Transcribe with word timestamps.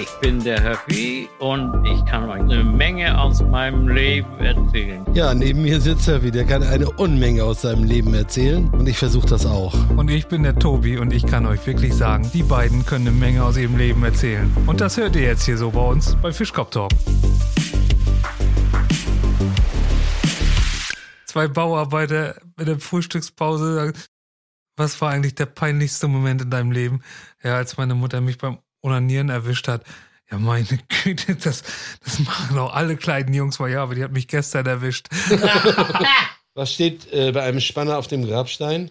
Ich 0.00 0.08
bin 0.20 0.42
der 0.42 0.62
Höffi 0.62 1.28
und 1.38 1.84
ich 1.86 2.04
kann 2.04 2.28
euch 2.28 2.40
eine 2.40 2.64
Menge 2.64 3.18
aus 3.18 3.42
meinem 3.42 3.88
Leben 3.88 4.38
erzählen. 4.38 5.04
Ja, 5.14 5.32
neben 5.34 5.62
mir 5.62 5.80
sitzt 5.80 6.08
Höffi, 6.08 6.30
der 6.30 6.44
kann 6.44 6.62
eine 6.62 6.90
Unmenge 6.90 7.44
aus 7.44 7.62
seinem 7.62 7.84
Leben 7.84 8.12
erzählen 8.14 8.68
und 8.70 8.88
ich 8.88 8.98
versuche 8.98 9.26
das 9.26 9.46
auch. 9.46 9.74
Und 9.96 10.10
ich 10.10 10.26
bin 10.26 10.42
der 10.42 10.58
Tobi 10.58 10.98
und 10.98 11.12
ich 11.12 11.26
kann 11.26 11.46
euch 11.46 11.66
wirklich 11.66 11.94
sagen, 11.94 12.30
die 12.34 12.42
beiden 12.42 12.84
können 12.84 13.06
eine 13.06 13.16
Menge 13.16 13.44
aus 13.44 13.56
ihrem 13.56 13.76
Leben 13.76 14.04
erzählen. 14.04 14.50
Und 14.66 14.80
das 14.80 14.96
hört 14.96 15.16
ihr 15.16 15.22
jetzt 15.22 15.44
hier 15.44 15.56
so 15.56 15.70
bei 15.70 15.86
uns 15.86 16.16
bei 16.20 16.32
Fischkopf 16.32 16.70
Talk. 16.70 16.90
Zwei 21.26 21.48
Bauarbeiter 21.48 22.34
mit 22.58 22.68
der 22.68 22.78
Frühstückspause 22.78 23.74
sagen, 23.74 23.92
was 24.76 25.00
war 25.00 25.10
eigentlich 25.10 25.34
der 25.34 25.46
peinlichste 25.46 26.08
Moment 26.08 26.42
in 26.42 26.50
deinem 26.50 26.72
Leben? 26.72 27.02
Ja, 27.42 27.56
als 27.56 27.76
meine 27.76 27.94
Mutter 27.94 28.20
mich 28.20 28.38
beim 28.38 28.58
Onanieren 28.82 29.28
erwischt 29.28 29.68
hat. 29.68 29.84
Ja, 30.30 30.38
meine 30.38 30.64
Güte, 31.04 31.36
das, 31.36 31.62
das 32.02 32.18
machen 32.20 32.58
auch 32.58 32.74
alle 32.74 32.96
kleinen 32.96 33.34
Jungs 33.34 33.58
mal. 33.58 33.70
Ja, 33.70 33.82
aber 33.82 33.94
die 33.94 34.02
hat 34.02 34.12
mich 34.12 34.28
gestern 34.28 34.66
erwischt. 34.66 35.08
Was 36.54 36.72
steht 36.72 37.12
äh, 37.12 37.32
bei 37.32 37.42
einem 37.42 37.60
Spanner 37.60 37.98
auf 37.98 38.08
dem 38.08 38.26
Grabstein? 38.26 38.90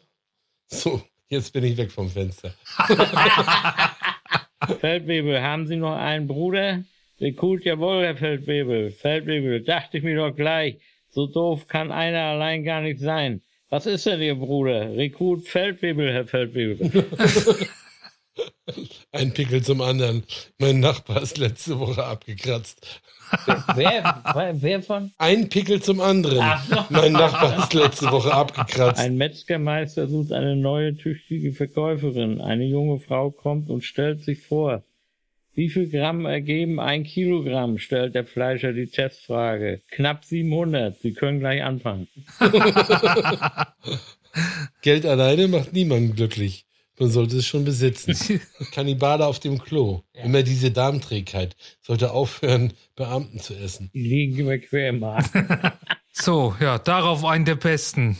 So, 0.67 1.01
jetzt 1.29 1.53
bin 1.53 1.63
ich 1.63 1.77
weg 1.77 1.91
vom 1.91 2.09
Fenster. 2.09 2.53
Feldwebel, 4.79 5.41
haben 5.41 5.67
Sie 5.67 5.75
noch 5.75 5.95
einen 5.95 6.27
Bruder? 6.27 6.83
Rekrut, 7.19 7.65
jawohl, 7.65 8.03
Herr 8.03 8.17
Feldwebel. 8.17 8.91
Feldwebel, 8.91 9.63
dachte 9.63 9.97
ich 9.97 10.03
mir 10.03 10.15
doch 10.15 10.35
gleich. 10.35 10.77
So 11.09 11.27
doof 11.27 11.67
kann 11.67 11.91
einer 11.91 12.21
allein 12.21 12.63
gar 12.63 12.81
nicht 12.81 12.99
sein. 12.99 13.41
Was 13.71 13.85
ist 13.85 14.05
denn 14.05 14.21
Ihr 14.21 14.35
Bruder? 14.35 14.93
Rekrut 14.97 15.47
Feldwebel, 15.47 16.11
Herr 16.11 16.27
Feldwebel. 16.27 17.07
Ein 19.13 19.33
Pickel 19.33 19.63
zum 19.63 19.79
anderen. 19.79 20.23
Mein 20.59 20.81
Nachbar 20.81 21.21
ist 21.21 21.37
letzte 21.37 21.79
Woche 21.79 22.03
abgekratzt. 22.03 23.01
wer, 23.75 24.51
wer 24.55 24.83
von? 24.83 25.11
Ein 25.17 25.47
Pickel 25.47 25.81
zum 25.81 26.01
anderen. 26.01 26.45
So. 26.69 26.85
Mein 26.89 27.13
Nachbar 27.13 27.59
ist 27.59 27.73
letzte 27.73 28.11
Woche 28.11 28.33
abgekratzt. 28.33 28.99
Ein 28.99 29.15
Metzgermeister 29.15 30.07
sucht 30.07 30.33
eine 30.33 30.57
neue, 30.57 30.97
tüchtige 30.97 31.53
Verkäuferin. 31.53 32.41
Eine 32.41 32.65
junge 32.65 32.99
Frau 32.99 33.31
kommt 33.31 33.69
und 33.69 33.85
stellt 33.85 34.21
sich 34.21 34.41
vor. 34.41 34.83
Wie 35.53 35.69
viel 35.69 35.89
Gramm 35.89 36.25
ergeben 36.25 36.79
ein 36.79 37.03
Kilogramm? 37.03 37.77
stellt 37.77 38.15
der 38.15 38.25
Fleischer 38.25 38.71
die 38.71 38.87
Testfrage. 38.87 39.81
Knapp 39.91 40.23
700. 40.23 40.97
Sie 40.97 41.13
können 41.13 41.39
gleich 41.39 41.61
anfangen. 41.61 42.07
Geld 44.81 45.05
alleine 45.05 45.47
macht 45.49 45.73
niemanden 45.73 46.15
glücklich. 46.15 46.65
Man 46.99 47.09
sollte 47.09 47.37
es 47.37 47.47
schon 47.47 47.65
besitzen. 47.65 48.15
Kannibale 48.71 49.25
auf 49.25 49.39
dem 49.39 49.57
Klo. 49.59 50.03
Ja. 50.15 50.23
Immer 50.23 50.43
diese 50.43 50.71
Darmträgheit. 50.71 51.55
Sollte 51.81 52.11
aufhören, 52.11 52.73
Beamten 52.95 53.39
zu 53.39 53.55
essen. 53.55 53.89
Die 53.93 54.03
liegen 54.03 54.39
immer 54.39 54.57
quer 54.59 54.89
im 54.89 54.99
Magen. 54.99 55.47
so, 56.11 56.55
ja, 56.61 56.77
darauf 56.77 57.25
einen 57.25 57.45
der 57.45 57.55
Besten. 57.55 58.17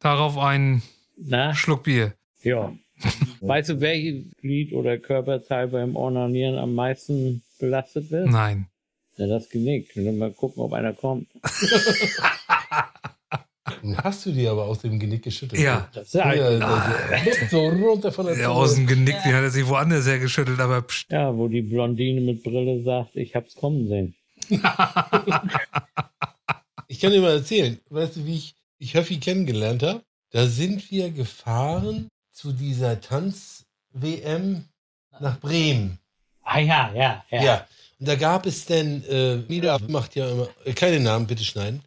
Darauf 0.00 0.36
einen 0.36 0.82
Na? 1.16 1.54
Schluck 1.54 1.84
Bier. 1.84 2.14
Ja. 2.42 2.74
weißt 3.40 3.70
du, 3.70 3.80
welches 3.80 4.24
Glied 4.40 4.72
oder 4.72 4.98
Körperteil 4.98 5.68
beim 5.68 5.96
Ornanieren 5.96 6.58
am 6.58 6.74
meisten 6.74 7.42
belastet 7.58 8.10
wird? 8.10 8.28
Nein. 8.28 8.66
Ja, 9.16 9.26
das 9.26 9.48
Genick. 9.48 9.94
Mal 9.96 10.32
gucken, 10.32 10.62
ob 10.62 10.72
einer 10.72 10.92
kommt. 10.92 11.28
Hast 14.02 14.26
du 14.26 14.32
die 14.32 14.46
aber 14.46 14.64
aus 14.64 14.80
dem 14.80 14.98
Genick 14.98 15.22
geschüttelt? 15.22 15.60
Ja. 15.60 15.88
Das 15.92 16.12
ja, 16.12 16.32
ja 16.34 16.58
so 17.50 17.68
runter 17.68 18.10
von 18.12 18.26
der 18.26 18.38
Ja, 18.38 18.48
aus 18.48 18.74
dem 18.74 18.86
Genick, 18.86 19.16
die 19.24 19.32
hat 19.32 19.42
er 19.42 19.50
sich 19.50 19.66
woanders 19.68 20.06
her 20.06 20.18
geschüttelt, 20.18 20.60
aber 20.60 20.82
pst. 20.82 21.10
Ja, 21.10 21.36
wo 21.36 21.48
die 21.48 21.62
Blondine 21.62 22.20
mit 22.20 22.42
Brille 22.42 22.82
sagt, 22.82 23.16
ich 23.16 23.34
hab's 23.34 23.54
kommen 23.54 23.88
sehen. 23.88 24.14
ich 26.88 27.00
kann 27.00 27.12
dir 27.12 27.20
mal 27.20 27.32
erzählen, 27.32 27.78
weißt 27.90 28.16
du, 28.16 28.26
wie 28.26 28.36
ich, 28.36 28.54
ich 28.78 28.94
Höffi 28.94 29.18
kennengelernt 29.18 29.82
habe? 29.82 30.02
Da 30.30 30.46
sind 30.46 30.90
wir 30.90 31.10
gefahren 31.10 32.08
zu 32.38 32.52
dieser 32.52 33.00
Tanz-WM 33.00 34.64
nach 35.18 35.40
Bremen. 35.40 35.98
Ah 36.44 36.60
ja, 36.60 36.92
ja, 36.94 37.24
ja. 37.30 37.42
Ja. 37.42 37.66
Und 37.98 38.06
da 38.06 38.14
gab 38.14 38.46
es 38.46 38.64
denn, 38.64 39.02
äh, 39.08 39.38
Mila 39.48 39.76
macht 39.88 40.14
ja 40.14 40.30
immer, 40.30 40.48
äh, 40.64 40.72
keine 40.72 41.00
Namen 41.00 41.26
bitte 41.26 41.42
schneiden. 41.42 41.82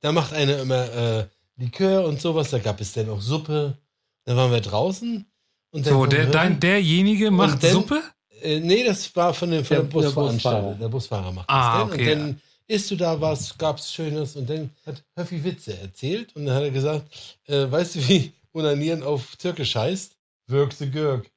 Da 0.00 0.10
macht 0.10 0.32
einer 0.32 0.58
immer 0.58 0.92
äh, 0.92 1.26
Likör 1.56 2.04
und 2.04 2.20
sowas, 2.20 2.50
da 2.50 2.58
gab 2.58 2.80
es 2.80 2.92
dann 2.94 3.10
auch 3.10 3.20
Suppe. 3.20 3.78
Dann 4.24 4.36
waren 4.36 4.50
wir 4.50 4.60
draußen. 4.60 5.24
Und 5.70 5.86
so, 5.86 6.06
der, 6.06 6.26
dein, 6.26 6.58
derjenige 6.58 7.30
macht 7.30 7.62
dann, 7.62 7.70
Suppe? 7.70 8.02
Äh, 8.42 8.58
nee, 8.58 8.82
das 8.82 9.14
war 9.14 9.32
von, 9.32 9.52
dem, 9.52 9.64
von 9.64 9.76
der, 9.76 9.84
der 9.84 9.90
Busveranstalter. 9.92 10.74
Der 10.80 10.88
Busfahrer 10.88 11.30
macht 11.30 11.48
ah, 11.48 11.84
das. 11.84 11.92
Okay, 11.92 12.12
und 12.12 12.18
dann 12.18 12.40
isst 12.66 12.90
du 12.90 12.96
da 12.96 13.20
was, 13.20 13.56
gab's 13.56 13.92
Schönes 13.92 14.34
und 14.34 14.50
dann 14.50 14.70
hat 14.84 15.00
Höffi 15.14 15.44
Witze 15.44 15.78
erzählt 15.78 16.34
und 16.34 16.46
dann 16.46 16.56
hat 16.56 16.64
er 16.64 16.70
gesagt, 16.72 17.38
äh, 17.46 17.70
weißt 17.70 17.94
du, 17.94 18.08
wie 18.08 18.32
Unanieren 18.52 19.02
auf 19.02 19.36
Türkisch 19.36 19.74
heißt? 19.74 20.16
Wirkse 20.46 20.90
Gürk. 20.90 21.30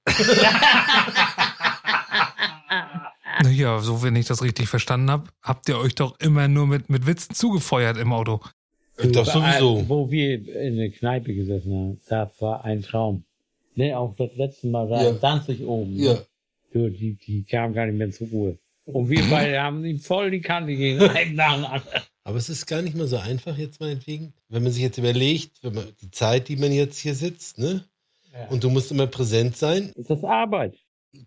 Ja, 3.51 3.79
so 3.79 4.03
wenn 4.03 4.15
ich 4.15 4.25
das 4.25 4.41
richtig 4.41 4.67
verstanden 4.67 5.09
habe, 5.11 5.29
habt 5.41 5.69
ihr 5.69 5.77
euch 5.77 5.95
doch 5.95 6.19
immer 6.19 6.47
nur 6.47 6.67
mit, 6.67 6.89
mit 6.89 7.05
Witzen 7.05 7.35
zugefeuert 7.35 7.97
im 7.97 8.11
Auto. 8.13 8.41
Das 8.97 9.31
sowieso. 9.33 9.87
Wo 9.87 10.09
wir 10.09 10.47
in 10.55 10.77
der 10.77 10.89
Kneipe 10.91 11.33
gesessen 11.33 11.73
haben, 11.73 12.01
da 12.07 12.31
war 12.39 12.63
ein 12.63 12.81
Traum. 12.81 13.25
Ne, 13.75 13.97
auch 13.97 14.15
das 14.15 14.29
letzte 14.35 14.67
Mal 14.67 14.87
da 14.87 15.03
ja. 15.03 15.11
Danzig 15.11 15.61
oben. 15.65 15.97
Ja. 15.97 16.17
Du, 16.71 16.89
die, 16.89 17.15
die 17.15 17.43
kamen 17.43 17.73
gar 17.73 17.85
nicht 17.85 17.97
mehr 17.97 18.11
zur 18.11 18.27
Ruhe. 18.27 18.57
Und 18.85 19.09
wir 19.09 19.23
beide 19.29 19.61
haben 19.61 19.83
ihm 19.83 19.99
voll 19.99 20.31
die 20.31 20.41
Kante 20.41 20.75
gegeben. 20.75 21.09
Aber 22.25 22.37
es 22.37 22.49
ist 22.49 22.65
gar 22.65 22.81
nicht 22.81 22.95
mehr 22.95 23.05
so 23.05 23.17
einfach 23.17 23.55
jetzt 23.55 23.79
meinetwegen. 23.79 24.33
Wenn 24.49 24.63
man 24.63 24.71
sich 24.71 24.81
jetzt 24.81 24.97
überlegt, 24.97 25.51
wenn 25.61 25.75
man 25.75 25.85
die 26.01 26.09
Zeit, 26.09 26.47
die 26.47 26.55
man 26.55 26.71
jetzt 26.71 26.97
hier 26.97 27.13
sitzt, 27.13 27.59
ne? 27.59 27.85
Ja. 28.33 28.47
Und 28.47 28.63
du 28.63 28.71
musst 28.71 28.91
immer 28.91 29.05
präsent 29.05 29.55
sein. 29.55 29.93
Ist 29.95 30.09
das 30.09 30.23
Arbeit? 30.23 30.75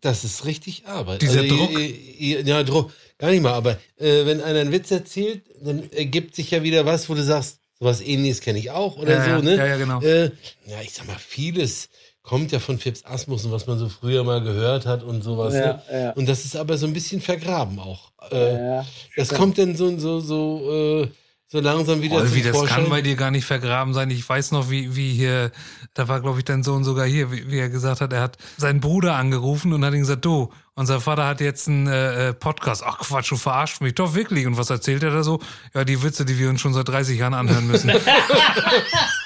Das 0.01 0.25
ist 0.25 0.45
richtig 0.45 0.87
Arbeit. 0.87 1.23
Dieser 1.23 1.43
also, 1.43 1.57
Druck? 1.57 1.81
Ja, 2.19 2.63
Druck. 2.65 2.93
Gar 3.17 3.31
nicht 3.31 3.43
mal. 3.43 3.55
Aber 3.55 3.79
äh, 3.97 4.27
wenn 4.27 4.41
einer 4.41 4.61
einen 4.61 4.73
Witz 4.73 4.91
erzählt, 4.91 5.45
dann 5.63 5.91
ergibt 5.93 6.35
sich 6.35 6.51
ja 6.51 6.65
wieder 6.65 6.85
was, 6.85 7.09
wo 7.09 7.15
du 7.15 7.23
sagst, 7.23 7.61
sowas 7.79 8.01
ähnliches 8.01 8.41
kenne 8.41 8.59
ich 8.59 8.73
auch 8.73 8.99
oder 8.99 9.25
ja, 9.25 9.39
so, 9.39 9.45
ne? 9.45 9.57
Ja, 9.57 9.67
ja, 9.67 9.77
genau. 9.77 10.03
Äh, 10.03 10.33
ja, 10.67 10.81
ich 10.83 10.93
sag 10.93 11.07
mal, 11.07 11.17
vieles 11.17 11.91
kommt 12.29 12.53
ja 12.53 12.59
von 12.59 12.79
Phipps 12.79 13.05
Asmussen, 13.07 13.51
was 13.51 13.67
man 13.67 13.79
so 13.79 13.89
früher 13.89 14.23
mal 14.23 14.43
gehört 14.43 14.85
hat 14.85 15.03
und 15.03 15.25
sowas. 15.25 15.55
Ja, 15.55 15.61
ne? 15.61 15.83
ja. 15.91 16.11
Und 16.11 16.29
das 16.29 16.45
ist 16.45 16.57
aber 16.57 16.77
so 16.77 16.87
ein 16.87 16.93
bisschen 16.93 17.23
vergraben 17.23 17.79
auch. 17.79 18.13
Äh, 18.31 18.53
ja, 18.53 18.87
das 19.17 19.31
kommt 19.31 19.57
dann 19.57 19.75
so, 19.75 19.99
so, 19.99 20.21
so, 20.21 21.05
äh, 21.05 21.09
so 21.47 21.61
langsam 21.61 22.03
wieder 22.03 22.17
oh, 22.17 22.35
wie 22.35 22.43
das 22.43 22.67
kann 22.67 22.91
bei 22.91 23.01
dir 23.01 23.17
gar 23.17 23.31
nicht 23.31 23.47
vergraben 23.47 23.95
sein. 23.95 24.11
Ich 24.11 24.29
weiß 24.29 24.53
noch, 24.53 24.69
wie, 24.69 24.95
wie 24.95 25.15
hier, 25.15 25.53
da 25.95 26.07
war, 26.09 26.21
glaube 26.21 26.39
ich, 26.41 26.45
dein 26.45 26.63
Sohn 26.63 26.85
sogar 26.85 27.07
hier, 27.07 27.33
wie, 27.33 27.51
wie, 27.51 27.59
er 27.59 27.71
gesagt 27.71 28.03
hat, 28.03 28.13
er 28.13 28.21
hat 28.21 28.37
seinen 28.59 28.81
Bruder 28.81 29.15
angerufen 29.15 29.73
und 29.73 29.83
hat 29.83 29.95
ihm 29.95 30.01
gesagt, 30.01 30.27
du, 30.27 30.51
unser 30.75 31.01
Vater 31.01 31.27
hat 31.27 31.41
jetzt 31.41 31.67
einen 31.67 31.87
äh, 31.87 32.29
äh 32.29 32.33
Podcast. 32.35 32.83
Ach 32.85 32.99
Quatsch, 32.99 33.33
du 33.33 33.37
verarscht 33.37 33.81
mich 33.81 33.95
doch 33.95 34.15
wirklich. 34.15 34.47
Und 34.47 34.59
was 34.59 34.69
erzählt 34.69 35.03
er 35.03 35.13
da 35.13 35.23
so? 35.23 35.41
Ja, 35.73 35.85
die 35.85 36.03
Witze, 36.03 36.27
die 36.27 36.39
wir 36.39 36.51
uns 36.51 36.61
schon 36.61 36.75
seit 36.75 36.89
30 36.89 37.19
Jahren 37.19 37.33
anhören 37.33 37.67
müssen. 37.67 37.91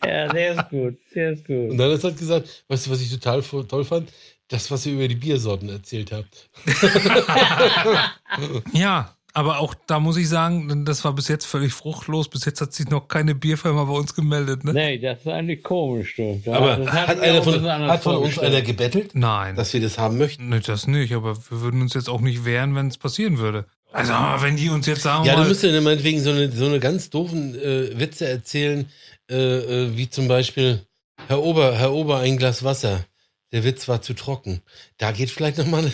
ja, 0.06 0.28
der 0.28 0.53
ist 0.53 0.69
gut, 0.69 0.97
der 1.16 1.31
ist 1.31 1.45
gut. 1.45 1.72
Und 1.72 1.78
dann 1.78 1.91
hat 1.91 2.00
er 2.00 2.09
halt 2.09 2.17
gesagt, 2.17 2.66
weißt 2.67 2.88
du, 2.88 2.91
was 2.91 3.01
ich 3.01 3.11
total 3.11 3.41
toll 3.41 3.85
fand? 3.85 4.11
Das, 4.50 4.69
was 4.69 4.85
ihr 4.85 4.94
über 4.94 5.07
die 5.07 5.16
Biersorten 5.16 5.69
erzählt 5.69 6.11
habt. 6.11 6.50
ja, 8.73 9.16
aber 9.35 9.59
auch 9.59 9.73
da 9.88 10.00
muss 10.00 10.17
ich 10.17 10.29
sagen, 10.29 10.85
das 10.85 11.03
war 11.03 11.13
bis 11.13 11.28
jetzt 11.28 11.45
völlig 11.45 11.73
fruchtlos. 11.73 12.29
Bis 12.29 12.45
jetzt 12.45 12.62
hat 12.62 12.72
sich 12.72 12.88
noch 12.89 13.07
keine 13.07 13.33
Bierfirma 13.33 13.85
bei 13.85 13.94
uns 13.94 14.13
gemeldet. 14.13 14.63
Ne? 14.63 14.73
Nee, 14.73 15.00
das 15.00 15.22
ist 15.22 15.28
eigentlich 15.28 15.63
komisch. 15.63 16.16
Du. 16.16 16.39
aber 16.51 16.78
hat, 16.78 17.07
hat, 17.07 17.19
einer 17.19 17.41
von, 17.41 17.66
hat 17.66 18.03
von 18.03 18.17
uns 18.17 18.38
einer 18.38 18.62
gebettelt? 18.62 19.15
Nein. 19.15 19.56
Dass 19.56 19.74
wir 19.74 19.81
das 19.81 19.98
haben 19.98 20.19
möchten? 20.19 20.50
Nee, 20.50 20.59
das 20.59 20.86
nicht. 20.86 21.13
Aber 21.13 21.36
wir 21.36 21.62
würden 21.62 21.81
uns 21.81 21.95
jetzt 21.95 22.09
auch 22.09 22.21
nicht 22.21 22.45
wehren, 22.45 22.75
wenn 22.75 22.89
es 22.89 23.00
passieren 23.00 23.39
würde. 23.39 23.65
Also, 23.94 24.13
wenn 24.13 24.56
die 24.56 24.69
uns 24.69 24.88
jetzt 24.88 25.04
sagen. 25.04 25.24
Ja, 25.24 25.36
du 25.36 25.48
müsstest 25.48 25.74
ja 25.74 25.80
meinetwegen 25.80 26.19
so 26.19 26.31
eine, 26.31 26.51
so 26.51 26.66
eine 26.66 26.80
ganz 26.80 27.12
doofen 27.12 27.54
äh, 27.54 27.98
Witze 28.00 28.28
erzählen, 28.28 28.90
äh, 29.30 29.36
äh, 29.36 29.95
wie 29.98 30.10
zum 30.10 30.28
Beispiel, 30.28 30.81
Herr 31.28 31.44
Ober, 31.44 31.78
Herr 31.78 31.94
Ober, 31.94 32.18
ein 32.19 32.38
Glas 32.38 32.63
Wasser. 32.63 33.06
Der 33.51 33.63
Witz 33.63 33.88
war 33.88 34.01
zu 34.01 34.16
trocken. 34.16 34.62
Da 34.98 35.12
geht 35.12 35.30
vielleicht 35.30 35.60
nochmal 35.60 35.92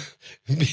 eine. 0.47 0.67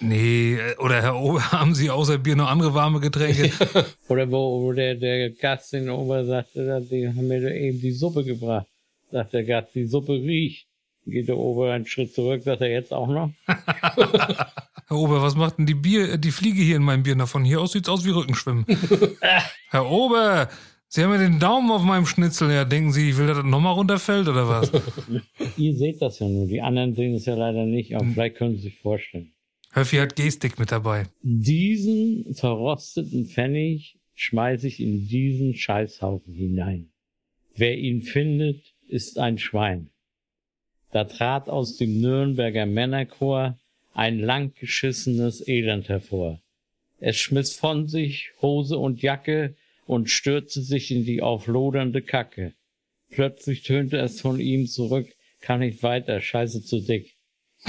Nee, 0.00 0.54
äh, 0.54 0.76
oder 0.78 1.00
Herr 1.00 1.20
Ober, 1.20 1.40
haben 1.52 1.74
Sie 1.76 1.88
außer 1.88 2.18
Bier 2.18 2.34
noch 2.34 2.50
andere 2.50 2.74
warme 2.74 2.98
Getränke? 2.98 3.52
oder 4.08 4.28
wo, 4.28 4.62
wo 4.62 4.72
der, 4.72 4.96
der 4.96 5.30
Gast 5.30 5.72
in 5.74 5.88
Ober 5.88 6.24
sagte, 6.24 6.84
die 6.90 7.06
haben 7.06 7.28
mir 7.28 7.48
eben 7.54 7.80
die 7.80 7.92
Suppe 7.92 8.24
gebracht. 8.24 8.66
Sagt 9.12 9.34
der 9.34 9.44
Gast, 9.44 9.74
die 9.76 9.86
Suppe 9.86 10.14
riecht. 10.14 10.66
Geht 11.06 11.28
der 11.28 11.36
Ober 11.36 11.72
einen 11.72 11.86
Schritt 11.86 12.12
zurück, 12.12 12.42
sagt 12.42 12.60
er 12.62 12.70
jetzt 12.70 12.92
auch 12.92 13.08
noch. 13.08 13.30
Herr 14.92 14.98
Ober, 14.98 15.22
was 15.22 15.36
macht 15.36 15.56
denn 15.56 15.64
die 15.64 15.72
Bier, 15.72 16.18
die 16.18 16.30
Fliege 16.30 16.60
hier 16.60 16.76
in 16.76 16.82
meinem 16.82 17.02
Bier? 17.02 17.16
Na, 17.16 17.24
von 17.24 17.46
hier 17.46 17.62
aus 17.62 17.72
sieht's 17.72 17.88
aus 17.88 18.04
wie 18.04 18.10
Rückenschwimmen. 18.10 18.66
Herr 19.70 19.90
Ober, 19.90 20.50
Sie 20.86 21.02
haben 21.02 21.12
ja 21.12 21.18
den 21.18 21.38
Daumen 21.38 21.70
auf 21.70 21.80
meinem 21.80 22.04
Schnitzel. 22.04 22.52
Ja, 22.52 22.66
denken 22.66 22.92
Sie, 22.92 23.08
ich 23.08 23.16
will, 23.16 23.26
dass 23.26 23.38
das 23.38 23.46
nochmal 23.46 23.72
runterfällt 23.72 24.28
oder 24.28 24.46
was? 24.46 24.70
Ihr 25.56 25.74
seht 25.76 26.02
das 26.02 26.18
ja 26.18 26.28
nur, 26.28 26.46
die 26.46 26.60
anderen 26.60 26.94
sehen 26.94 27.14
es 27.14 27.24
ja 27.24 27.34
leider 27.34 27.64
nicht, 27.64 27.96
aber 27.96 28.04
vielleicht 28.04 28.36
können 28.36 28.56
Sie 28.56 28.64
sich 28.64 28.80
vorstellen. 28.80 29.32
Höffi 29.72 29.96
hat 29.96 30.14
Gestik 30.14 30.58
mit 30.58 30.70
dabei. 30.70 31.06
Diesen 31.22 32.34
verrosteten 32.34 33.24
Pfennig 33.24 33.98
schmeiße 34.12 34.66
ich 34.66 34.78
in 34.78 35.08
diesen 35.08 35.54
Scheißhaufen 35.54 36.34
hinein. 36.34 36.90
Wer 37.54 37.78
ihn 37.78 38.02
findet, 38.02 38.62
ist 38.88 39.18
ein 39.18 39.38
Schwein. 39.38 39.88
Da 40.90 41.04
trat 41.04 41.48
aus 41.48 41.78
dem 41.78 42.02
Nürnberger 42.02 42.66
Männerchor 42.66 43.56
ein 43.94 44.18
langgeschissenes 44.18 45.46
Elend 45.46 45.88
hervor. 45.88 46.40
Es 46.98 47.16
schmiss 47.16 47.54
von 47.54 47.88
sich 47.88 48.30
Hose 48.40 48.78
und 48.78 49.02
Jacke 49.02 49.56
und 49.86 50.08
stürzte 50.08 50.62
sich 50.62 50.90
in 50.90 51.04
die 51.04 51.20
auflodernde 51.22 52.02
Kacke. 52.02 52.54
Plötzlich 53.10 53.62
tönte 53.62 53.98
es 53.98 54.20
von 54.20 54.40
ihm 54.40 54.66
zurück, 54.66 55.08
kann 55.40 55.60
nicht 55.60 55.82
weiter, 55.82 56.20
scheiße 56.20 56.62
zu 56.64 56.80
dick. 56.80 57.16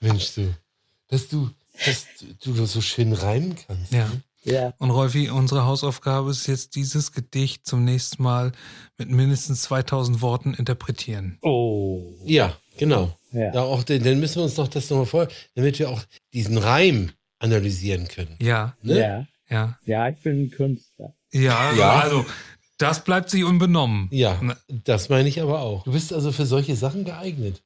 Mensch, 0.00 0.34
du, 0.34 0.54
dass 1.08 1.28
du, 1.28 1.50
dass 1.84 2.06
du 2.42 2.52
das 2.54 2.72
so 2.72 2.80
schön 2.80 3.12
reimen 3.12 3.56
kannst. 3.66 3.92
Ja. 3.92 4.08
ne? 4.08 4.22
Ja. 4.42 4.74
Und 4.78 4.90
Rolfi, 4.92 5.28
unsere 5.28 5.64
Hausaufgabe 5.64 6.30
ist 6.30 6.46
jetzt 6.46 6.76
dieses 6.76 7.10
Gedicht 7.10 7.66
zum 7.66 7.84
nächsten 7.84 8.22
Mal 8.22 8.52
mit 8.96 9.10
mindestens 9.10 9.62
2000 9.62 10.20
Worten 10.20 10.54
interpretieren. 10.54 11.38
Oh. 11.42 12.14
Ja, 12.24 12.56
genau. 12.78 13.16
Ja. 13.32 13.50
Da 13.50 13.62
auch, 13.62 13.82
dann 13.82 14.02
dann 14.02 14.18
müssen 14.20 14.36
wir 14.36 14.44
uns 14.44 14.56
noch 14.56 14.68
das 14.68 14.88
nochmal 14.90 15.06
vor, 15.06 15.28
damit 15.54 15.78
wir 15.78 15.90
auch 15.90 16.02
diesen 16.32 16.58
Reim 16.58 17.10
analysieren 17.38 18.08
können. 18.08 18.36
Ja, 18.40 18.74
Ne? 18.82 18.98
Ja. 18.98 19.26
ja, 19.50 19.78
Ja, 19.84 20.08
ich 20.08 20.16
bin 20.22 20.44
ein 20.44 20.50
Künstler. 20.50 21.14
ja, 21.32 21.72
Ja. 21.74 22.00
also 22.00 22.24
das 22.78 23.04
bleibt 23.04 23.30
sich 23.30 23.44
unbenommen. 23.44 24.08
Ja, 24.10 24.38
Na, 24.42 24.56
das 24.68 25.08
meine 25.08 25.28
ich 25.28 25.40
aber 25.42 25.60
auch. 25.60 25.84
Du 25.84 25.92
bist 25.92 26.12
also 26.12 26.32
für 26.32 26.46
solche 26.46 26.76
Sachen 26.76 27.04
geeignet. 27.04 27.62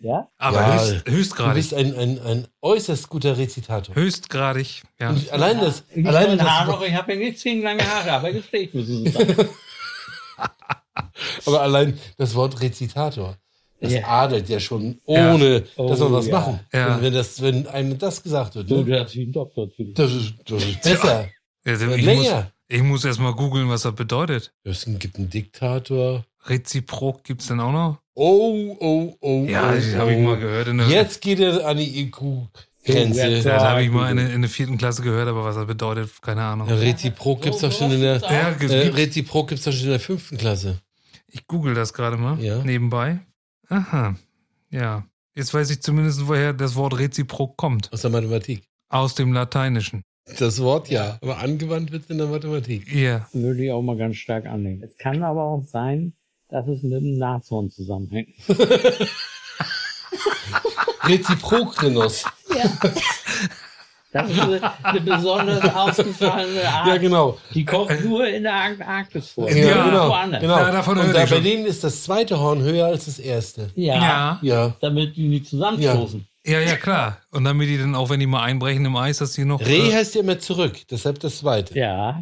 Ja? 0.00 0.28
Aber 0.36 0.60
Ja, 0.60 0.74
höchst, 0.82 1.06
Du 1.08 1.12
höchstgradig. 1.12 1.54
bist 1.54 1.74
ein, 1.74 1.94
ein, 1.96 2.18
ein 2.20 2.46
äußerst 2.60 3.08
guter 3.08 3.36
Rezitator. 3.38 3.94
Höchstgradig, 3.94 4.82
ja. 5.00 5.10
Und 5.10 5.30
allein 5.32 5.60
das, 5.60 5.84
Nicht 5.94 6.06
allein 6.08 6.36
das, 6.38 6.46
Haar 6.48 6.66
noch, 6.66 6.82
ich 6.82 6.92
habe 6.94 7.12
ja 7.14 7.18
nicht 7.18 7.38
zehn 7.38 7.62
lange 7.62 7.82
Haare, 7.88 8.12
aber 8.12 8.32
gepflegt 8.32 8.74
müssen 8.74 9.04
sie 9.04 9.10
sein. 9.12 9.48
aber 11.46 11.62
allein 11.62 11.98
das 12.16 12.34
Wort 12.34 12.60
Rezitator, 12.60 13.36
das 13.84 13.92
Ja. 13.92 14.06
adelt 14.06 14.48
ja 14.48 14.58
schon, 14.60 14.98
ohne 15.04 15.52
Ja. 15.76 15.86
dass 15.88 15.98
man 16.00 16.08
Oh, 16.08 16.12
was 16.12 16.26
ja. 16.26 16.32
machen. 16.38 16.60
Ja. 16.72 16.96
Und 16.96 17.02
wenn 17.02 17.14
das, 17.14 17.40
wenn 17.42 17.66
einem 17.68 17.98
das 17.98 18.22
gesagt 18.22 18.54
wird, 18.56 18.70
Du, 18.70 18.82
ne? 18.82 19.06
wie 19.12 19.22
ein 19.22 19.32
Doktor. 19.32 19.68
das, 19.94 20.12
ist, 20.12 20.34
das 20.46 20.62
ist 20.64 20.82
besser. 20.82 21.28
Ja, 21.66 21.72
ich, 21.74 21.80
muss, 21.86 21.96
länger. 22.04 22.50
ich 22.68 22.82
muss 22.82 23.04
erst 23.04 23.20
mal 23.20 23.32
googeln, 23.34 23.68
was 23.68 23.82
das 23.82 23.94
bedeutet. 23.94 24.52
Es 24.64 24.84
gibt 24.98 25.16
einen 25.16 25.30
Diktator. 25.30 26.24
Reziprok 26.46 27.24
gibt's 27.24 27.46
denn 27.46 27.60
auch 27.60 27.72
noch? 27.72 27.98
Oh, 28.14 28.76
oh, 28.80 29.16
oh. 29.20 29.44
Ja, 29.48 29.70
oh, 29.70 29.74
das 29.74 29.94
habe 29.94 30.12
ich 30.12 30.18
oh. 30.18 30.22
mal 30.22 30.36
gehört. 30.38 30.68
In 30.68 30.78
der, 30.78 30.88
Jetzt 30.88 31.20
geht 31.22 31.40
er 31.40 31.66
an 31.66 31.78
die 31.78 32.00
IQ-Grenze. 32.02 33.20
Ja, 33.30 33.30
das 33.42 33.62
habe 33.64 33.82
ich 33.82 33.90
mal 33.90 34.10
in, 34.10 34.18
in 34.18 34.42
der 34.42 34.50
vierten 34.50 34.76
Klasse 34.76 35.02
gehört, 35.02 35.26
aber 35.26 35.42
was 35.44 35.56
das 35.56 35.66
bedeutet, 35.66 36.10
keine 36.20 36.42
Ahnung. 36.42 36.68
Ja, 36.68 36.74
Reziprok 36.74 37.42
gibt's 37.42 37.60
doch 37.60 37.72
schon 37.72 37.90
in 37.92 38.00
der, 38.02 38.18
Ja, 38.18 38.50
äh, 38.50 38.54
gibt's- 38.58 38.74
Reziprok 38.96 39.48
gibt's 39.48 39.64
doch 39.64 39.72
schon 39.72 39.84
in 39.84 39.90
der 39.90 40.00
fünften 40.00 40.36
Klasse. 40.36 40.78
Ich 41.30 41.46
google 41.46 41.74
das 41.74 41.92
gerade 41.94 42.16
mal 42.16 42.38
Ja. 42.40 42.58
nebenbei. 42.62 43.20
Aha, 43.74 44.14
ja. 44.70 45.04
Jetzt 45.34 45.52
weiß 45.52 45.68
ich 45.70 45.82
zumindest, 45.82 46.28
woher 46.28 46.52
das 46.52 46.76
Wort 46.76 46.96
Reziprok 46.96 47.56
kommt. 47.56 47.92
Aus 47.92 48.02
der 48.02 48.10
Mathematik. 48.10 48.62
Aus 48.88 49.16
dem 49.16 49.32
Lateinischen. 49.32 50.02
Das 50.38 50.60
Wort 50.60 50.88
ja, 50.90 51.18
aber 51.20 51.38
angewandt 51.38 51.90
wird 51.90 52.08
in 52.08 52.18
der 52.18 52.28
Mathematik. 52.28 52.88
Ja. 52.94 53.26
Würde 53.32 53.64
ich 53.64 53.72
auch 53.72 53.82
mal 53.82 53.96
ganz 53.96 54.14
stark 54.14 54.46
annehmen. 54.46 54.80
Es 54.84 54.96
kann 54.96 55.24
aber 55.24 55.42
auch 55.42 55.64
sein, 55.64 56.12
dass 56.48 56.68
es 56.68 56.84
mit 56.84 56.92
dem 56.92 57.18
Nashorn 57.18 57.68
zusammenhängt. 57.68 58.28
Reziprokrenos. 61.02 62.26
Das 64.14 64.30
ist 64.30 64.38
eine, 64.40 65.00
besonders 65.00 65.74
ausgefallene 65.74 66.62
Art. 66.68 66.86
Ja, 66.86 66.96
genau. 66.98 67.36
Die 67.52 67.64
kommt 67.64 68.04
nur 68.04 68.26
in 68.28 68.44
der 68.44 68.54
Antarktis 68.54 69.30
vor. 69.30 69.50
Ja, 69.50 69.56
Ja, 69.56 69.84
genau. 69.84 70.38
genau. 70.40 70.56
Ja, 70.56 70.70
davon 70.70 70.98
Und 70.98 71.12
da 71.12 71.24
ich 71.24 71.30
bei 71.30 71.36
schon. 71.36 71.42
denen 71.44 71.66
ist 71.66 71.82
das 71.82 72.04
zweite 72.04 72.38
Horn 72.38 72.62
höher 72.62 72.86
als 72.86 73.06
das 73.06 73.18
erste. 73.18 73.70
Ja, 73.74 73.94
Ja. 73.96 74.38
Ja. 74.42 74.76
damit 74.80 75.16
die 75.16 75.26
nicht 75.26 75.46
zusammenstoßen. 75.48 76.24
Ja, 76.46 76.60
ja, 76.60 76.76
klar. 76.76 77.18
Und 77.32 77.42
damit 77.44 77.68
die 77.68 77.76
dann 77.76 77.94
auch, 77.96 78.08
wenn 78.08 78.20
die 78.20 78.26
mal 78.26 78.42
einbrechen 78.44 78.84
im 78.84 78.94
Eis, 78.96 79.18
dass 79.18 79.32
die 79.32 79.44
noch. 79.44 79.60
Reh 79.60 79.88
äh, 79.88 79.94
heißt 79.94 80.14
ja 80.14 80.20
immer 80.20 80.38
zurück, 80.38 80.76
deshalb 80.90 81.18
das 81.18 81.38
zweite. 81.38 81.76
Ja. 81.76 82.20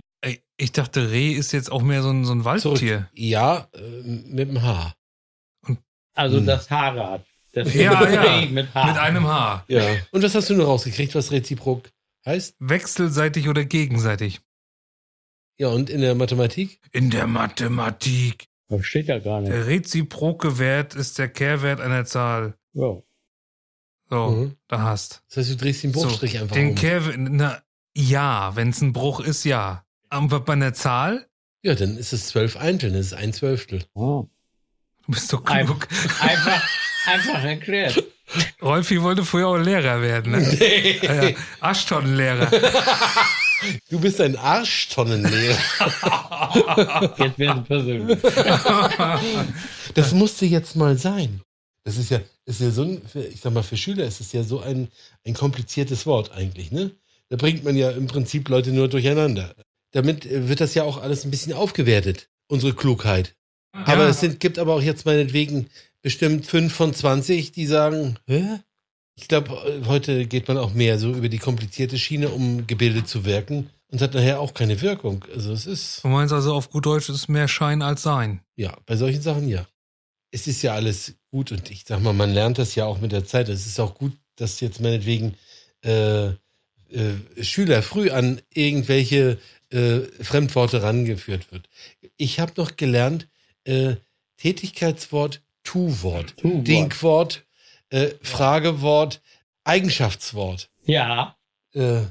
ich 0.56 0.72
dachte, 0.72 1.10
Reh 1.10 1.32
ist 1.32 1.52
jetzt 1.52 1.70
auch 1.70 1.82
mehr 1.82 2.02
so 2.02 2.08
ein, 2.10 2.24
so 2.24 2.32
ein 2.32 2.42
Zurück. 2.58 2.64
Waldtier. 2.80 3.08
Ja, 3.14 3.66
äh, 3.74 3.80
mit 4.02 4.48
dem 4.48 4.62
H. 4.62 4.94
Also 6.14 6.38
Hm. 6.38 6.46
das. 6.46 6.68
Das 6.68 6.70
Ja, 7.54 7.62
ja. 7.64 8.46
Mit 8.50 8.74
Haar. 8.74 8.86
Mit 8.88 8.96
einem 8.98 9.26
Haar. 9.26 9.64
Ja. 9.68 9.82
Und 10.10 10.22
was 10.22 10.34
hast 10.34 10.48
du 10.50 10.54
nur 10.54 10.66
rausgekriegt, 10.66 11.14
was 11.14 11.30
Reziprok 11.30 11.90
heißt? 12.24 12.56
Wechselseitig 12.60 13.48
oder 13.48 13.64
gegenseitig? 13.64 14.40
Ja, 15.58 15.68
und 15.68 15.90
in 15.90 16.00
der 16.00 16.14
Mathematik? 16.14 16.80
In 16.92 17.10
der 17.10 17.26
Mathematik. 17.26 18.46
Das 18.68 18.86
steht 18.86 19.06
ja 19.08 19.18
gar 19.18 19.40
nicht. 19.40 19.52
Der 19.52 19.66
reziproke 19.66 20.58
Wert 20.58 20.94
ist 20.94 21.18
der 21.18 21.28
Kehrwert 21.28 21.80
einer 21.80 22.04
Zahl. 22.06 22.54
Ja. 22.72 22.96
So, 24.08 24.30
Mhm. 24.30 24.56
da 24.68 24.80
hast. 24.82 25.22
Das 25.28 25.38
heißt, 25.38 25.50
du 25.50 25.56
drehst 25.56 25.82
den 25.82 25.92
Bruchstrich 25.92 26.32
so, 26.32 26.38
einfach 26.38 26.54
Den 26.56 26.70
um. 26.70 26.74
Kehrwert, 26.74 27.16
na, 27.18 27.62
ja, 27.94 28.56
wenn 28.56 28.70
es 28.70 28.80
ein 28.80 28.92
Bruch 28.94 29.20
ist, 29.20 29.44
ja. 29.44 29.84
Aber 30.08 30.40
bei 30.40 30.54
einer 30.54 30.72
Zahl, 30.74 31.28
Ja, 31.62 31.74
dann 31.74 31.96
ist 31.96 32.12
es 32.12 32.26
zwölf 32.28 32.56
Einteln, 32.56 32.94
das 32.94 33.06
ist 33.06 33.14
ein 33.14 33.32
Zwölftel. 33.32 33.84
Oh. 33.94 34.26
du 35.06 35.12
bist 35.12 35.32
doch 35.32 35.44
Ein- 35.46 35.66
klug. 35.66 35.86
Einfach, 36.20 36.66
einfach 37.06 37.42
erklärt. 37.44 38.02
Rolfi 38.62 39.02
wollte 39.02 39.24
früher 39.24 39.48
auch 39.48 39.58
Lehrer 39.58 40.00
werden, 40.00 40.32
ne? 40.32 40.98
Ja, 41.02 41.24
ja. 41.28 41.36
Aschtonlehrer. 41.60 42.50
Du 43.88 44.00
bist 44.00 44.20
ein 44.20 44.36
Arschtonnenlehrer. 44.36 45.56
Jetzt 47.16 47.38
werden 47.38 47.62
persönlich. 47.62 48.18
Das 49.94 50.12
musste 50.12 50.46
jetzt 50.46 50.74
mal 50.74 50.96
sein. 50.98 51.40
Das 51.84 51.96
ist 51.96 52.10
ja, 52.10 52.20
ist 52.44 52.60
ja 52.60 52.70
so 52.70 52.82
ein, 52.82 53.02
ich 53.32 53.40
sag 53.40 53.52
mal, 53.52 53.62
für 53.62 53.76
Schüler 53.76 54.04
ist 54.04 54.20
es 54.20 54.32
ja 54.32 54.42
so 54.42 54.60
ein, 54.60 54.88
ein 55.24 55.34
kompliziertes 55.34 56.06
Wort 56.06 56.32
eigentlich, 56.32 56.72
ne? 56.72 56.90
Da 57.28 57.36
bringt 57.36 57.62
man 57.64 57.76
ja 57.76 57.90
im 57.90 58.08
Prinzip 58.08 58.48
Leute 58.48 58.70
nur 58.72 58.88
durcheinander. 58.88 59.54
Damit 59.92 60.26
äh, 60.26 60.48
wird 60.48 60.60
das 60.60 60.74
ja 60.74 60.82
auch 60.82 61.00
alles 61.00 61.24
ein 61.24 61.30
bisschen 61.30 61.52
aufgewertet, 61.52 62.28
unsere 62.48 62.74
Klugheit. 62.74 63.34
Aber 63.72 64.02
Ja. 64.04 64.08
es 64.10 64.18
sind, 64.20 64.40
gibt 64.40 64.58
aber 64.58 64.74
auch 64.74 64.82
jetzt 64.82 65.06
meinetwegen 65.06 65.68
bestimmt 66.02 66.46
fünf 66.46 66.74
von 66.74 66.94
20, 66.94 67.52
die 67.52 67.66
sagen, 67.66 68.18
hä? 68.26 68.60
Ich 69.14 69.28
glaube, 69.28 69.82
heute 69.86 70.26
geht 70.26 70.48
man 70.48 70.56
auch 70.58 70.72
mehr 70.72 70.98
so 70.98 71.12
über 71.12 71.28
die 71.28 71.38
komplizierte 71.38 71.98
Schiene, 71.98 72.30
um 72.30 72.66
gebildet 72.66 73.08
zu 73.08 73.24
wirken 73.24 73.70
und 73.88 74.00
hat 74.00 74.14
nachher 74.14 74.40
auch 74.40 74.54
keine 74.54 74.80
Wirkung. 74.80 75.24
Also 75.34 75.52
es 75.52 75.66
ist, 75.66 76.02
Du 76.02 76.08
meinst 76.08 76.32
also 76.32 76.54
auf 76.54 76.70
gut 76.70 76.86
Deutsch, 76.86 77.08
es 77.10 77.16
ist 77.16 77.28
mehr 77.28 77.46
Schein 77.46 77.82
als 77.82 78.02
Sein. 78.02 78.40
ja, 78.56 78.76
bei 78.86 78.96
solchen 78.96 79.20
Sachen 79.22 79.48
ja. 79.48 79.66
Es 80.30 80.46
ist 80.46 80.62
ja 80.62 80.72
alles 80.72 81.14
gut 81.30 81.52
und 81.52 81.70
ich 81.70 81.84
sag 81.86 82.00
mal, 82.02 82.14
man 82.14 82.32
lernt 82.32 82.56
das 82.58 82.74
ja 82.74 82.86
auch 82.86 83.00
mit 83.00 83.12
der 83.12 83.26
Zeit. 83.26 83.50
Es 83.50 83.66
ist 83.66 83.78
auch 83.78 83.94
gut, 83.94 84.12
dass 84.36 84.60
jetzt 84.60 84.80
meinetwegen 84.80 85.34
äh, 85.84 86.28
äh, 86.28 86.34
Schüler 87.42 87.82
früh 87.82 88.10
an 88.10 88.40
irgendwelche 88.54 89.38
äh, 89.68 90.00
Fremdworte 90.22 90.82
rangeführt 90.82 91.52
wird. 91.52 91.68
Ich 92.16 92.40
habe 92.40 92.54
noch 92.56 92.76
gelernt, 92.76 93.28
äh, 93.64 93.96
Tätigkeitswort, 94.38 95.42
Tu-Wort, 95.64 96.36
Tu-Wort. 96.36 96.66
Dinkwort, 96.66 97.44
äh, 97.90 98.08
Fragewort, 98.22 99.20
Eigenschaftswort. 99.64 100.70
Ja. 100.84 101.36
Äh, 101.74 102.02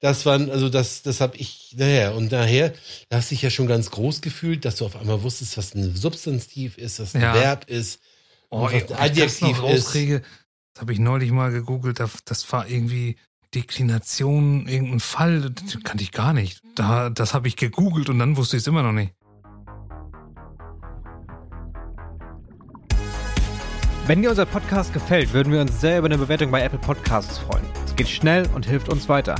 das 0.00 0.26
waren, 0.26 0.50
also 0.50 0.68
das, 0.68 1.02
das 1.02 1.20
habe 1.20 1.36
ich 1.36 1.74
daher. 1.76 2.14
Und 2.14 2.30
daher, 2.30 2.74
da 3.08 3.16
hast 3.18 3.30
du 3.30 3.34
dich 3.34 3.42
ja 3.42 3.50
schon 3.50 3.66
ganz 3.66 3.90
groß 3.90 4.20
gefühlt, 4.20 4.64
dass 4.64 4.76
du 4.76 4.86
auf 4.86 4.96
einmal 4.96 5.22
wusstest, 5.22 5.56
was 5.56 5.74
ein 5.74 5.96
Substantiv 5.96 6.76
ist, 6.78 7.00
was 7.00 7.14
ein 7.14 7.22
Ja. 7.22 7.34
Verb 7.34 7.68
ist, 7.68 8.00
Oh, 8.50 8.66
und 8.66 8.72
ey, 8.72 8.82
was 8.88 8.98
ein 8.98 9.12
ich 9.12 9.18
das 9.18 9.42
Adjektiv 9.42 9.62
ist. 9.70 10.22
das 10.74 10.80
habe 10.80 10.92
ich 10.92 10.98
neulich 11.00 11.30
mal 11.32 11.50
gegoogelt, 11.50 11.98
das, 11.98 12.10
das 12.24 12.52
war 12.52 12.68
irgendwie 12.68 13.16
Deklination, 13.54 14.68
irgendein 14.68 15.00
Fall, 15.00 15.50
das 15.50 15.78
kannte 15.82 16.04
ich 16.04 16.12
gar 16.12 16.32
nicht. 16.32 16.60
Da, 16.76 17.10
das 17.10 17.34
habe 17.34 17.48
ich 17.48 17.56
gegoogelt 17.56 18.08
und 18.08 18.18
dann 18.18 18.36
wusste 18.36 18.56
ich 18.56 18.62
es 18.62 18.66
immer 18.66 18.82
noch 18.82 18.92
nicht. 18.92 19.12
Wenn 24.06 24.22
dir 24.22 24.30
unser 24.30 24.46
Podcast 24.46 24.92
gefällt, 24.92 25.32
würden 25.32 25.52
wir 25.52 25.60
uns 25.60 25.80
sehr 25.80 25.98
über 25.98 26.06
eine 26.06 26.18
Bewertung 26.18 26.50
bei 26.50 26.62
Apple 26.62 26.78
Podcasts 26.78 27.38
freuen. 27.38 27.64
Es 27.84 27.96
geht 27.96 28.08
schnell 28.08 28.46
und 28.54 28.66
hilft 28.66 28.88
uns 28.88 29.08
weiter. 29.08 29.34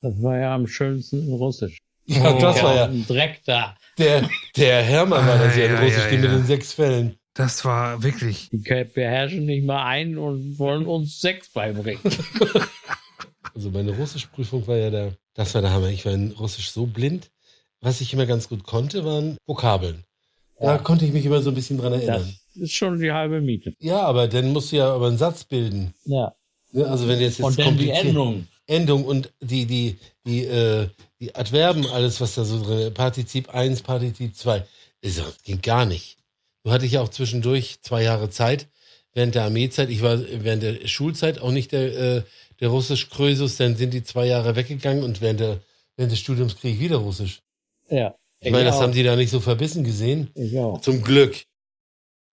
Das 0.00 0.22
war 0.22 0.38
ja 0.38 0.54
am 0.54 0.66
schönsten 0.66 1.26
in 1.26 1.32
Russisch. 1.34 1.78
Ja, 2.06 2.34
Oh. 2.34 2.40
das 2.40 2.62
war 2.62 2.74
ja. 2.74 2.84
Ein 2.86 3.06
Dreck 3.06 3.42
da. 3.44 3.76
Der, 3.98 4.28
der 4.56 4.82
Hermann 4.82 5.26
war 5.26 5.38
das 5.38 5.56
ja 5.56 5.64
in 5.66 5.72
Ah, 5.72 5.74
ja, 5.74 5.84
Russisch, 5.84 6.04
ja, 6.04 6.10
die 6.10 6.16
mit 6.18 6.30
ja. 6.30 6.36
den 6.36 6.46
sechs 6.46 6.72
Fällen. 6.72 7.16
Das 7.34 7.64
war 7.64 8.02
wirklich. 8.02 8.48
Die 8.50 8.56
beherrschen 8.58 9.44
nicht 9.44 9.66
mal 9.66 9.84
einen 9.84 10.16
und 10.18 10.58
wollen 10.58 10.86
uns 10.86 11.20
Sex 11.20 11.50
beibringen. 11.52 12.00
Also 13.54 13.70
meine 13.70 13.90
Russischprüfung 13.90 14.64
war 14.68 14.76
ja 14.76 14.88
der, 14.90 15.14
das 15.34 15.52
war 15.52 15.62
der 15.62 15.72
Hammer. 15.72 15.88
Ich 15.88 16.06
war 16.06 16.12
in 16.12 16.30
Russisch 16.30 16.70
so 16.70 16.86
blind. 16.86 17.28
Was 17.80 18.00
ich 18.00 18.12
immer 18.12 18.26
ganz 18.26 18.48
gut 18.48 18.64
konnte, 18.64 19.04
waren 19.04 19.36
Vokabeln. 19.46 20.04
Da 20.58 20.72
Ja. 20.72 20.78
konnte 20.78 21.04
ich 21.04 21.12
mich 21.12 21.24
immer 21.24 21.40
so 21.42 21.50
ein 21.50 21.54
bisschen 21.54 21.78
dran 21.78 21.92
Das 21.92 22.02
erinnern. 22.02 22.34
ist 22.56 22.72
schon 22.72 22.98
die 22.98 23.12
halbe 23.12 23.40
Miete. 23.40 23.74
Ja, 23.78 24.00
aber 24.02 24.26
dann 24.26 24.52
musst 24.52 24.72
du 24.72 24.76
ja 24.76 24.92
aber 24.92 25.06
einen 25.08 25.18
Satz 25.18 25.44
bilden. 25.44 25.94
Ja. 26.04 26.34
Ne? 26.72 26.86
Also 26.86 27.06
wenn 27.06 27.20
jetzt, 27.20 27.38
jetzt 27.38 27.46
Und 27.46 27.58
dann 27.58 27.78
die 27.78 27.90
Endung. 27.90 28.46
Endung 28.66 29.04
und 29.04 29.32
die, 29.40 29.64
die, 29.66 29.98
die, 30.26 30.44
äh, 30.44 30.88
die 31.20 31.34
Adverben, 31.34 31.86
alles, 31.86 32.20
was 32.20 32.34
da 32.34 32.44
so 32.44 32.62
drin 32.62 32.78
ist. 32.80 32.94
Partizip 32.94 33.54
1, 33.54 33.82
Partizip 33.82 34.34
2. 34.36 34.64
Das 35.00 35.22
ging 35.44 35.62
gar 35.62 35.86
nicht. 35.86 36.16
Du 36.64 36.70
hatte 36.72 36.84
ich 36.84 36.92
ja 36.92 37.00
auch 37.00 37.08
zwischendurch 37.08 37.80
zwei 37.82 38.02
Jahre 38.02 38.28
Zeit 38.28 38.66
während 39.14 39.36
der 39.36 39.44
Armeezeit. 39.44 39.88
Ich 39.90 40.02
war 40.02 40.18
während 40.20 40.62
der 40.64 40.86
Schulzeit 40.88 41.40
auch 41.40 41.52
nicht 41.52 41.70
der, 41.72 41.96
äh, 42.16 42.22
der 42.60 42.68
russisch 42.68 43.08
Krösus. 43.08 43.56
Dann 43.56 43.76
sind 43.76 43.94
die 43.94 44.02
zwei 44.02 44.26
Jahre 44.26 44.56
weggegangen 44.56 45.04
und 45.04 45.20
während, 45.20 45.40
der, 45.40 45.60
während 45.96 46.12
des 46.12 46.18
Studiums 46.18 46.56
kriege 46.56 46.74
ich 46.74 46.80
wieder 46.80 46.96
Russisch. 46.96 47.40
Ja. 47.90 48.14
Ich 48.40 48.52
meine, 48.52 48.64
das 48.64 48.76
auch. 48.76 48.82
haben 48.82 48.92
die 48.92 49.02
da 49.02 49.16
nicht 49.16 49.30
so 49.30 49.40
verbissen 49.40 49.84
gesehen. 49.84 50.30
Ich 50.34 50.56
auch. 50.58 50.80
Zum 50.80 51.02
Glück. 51.02 51.42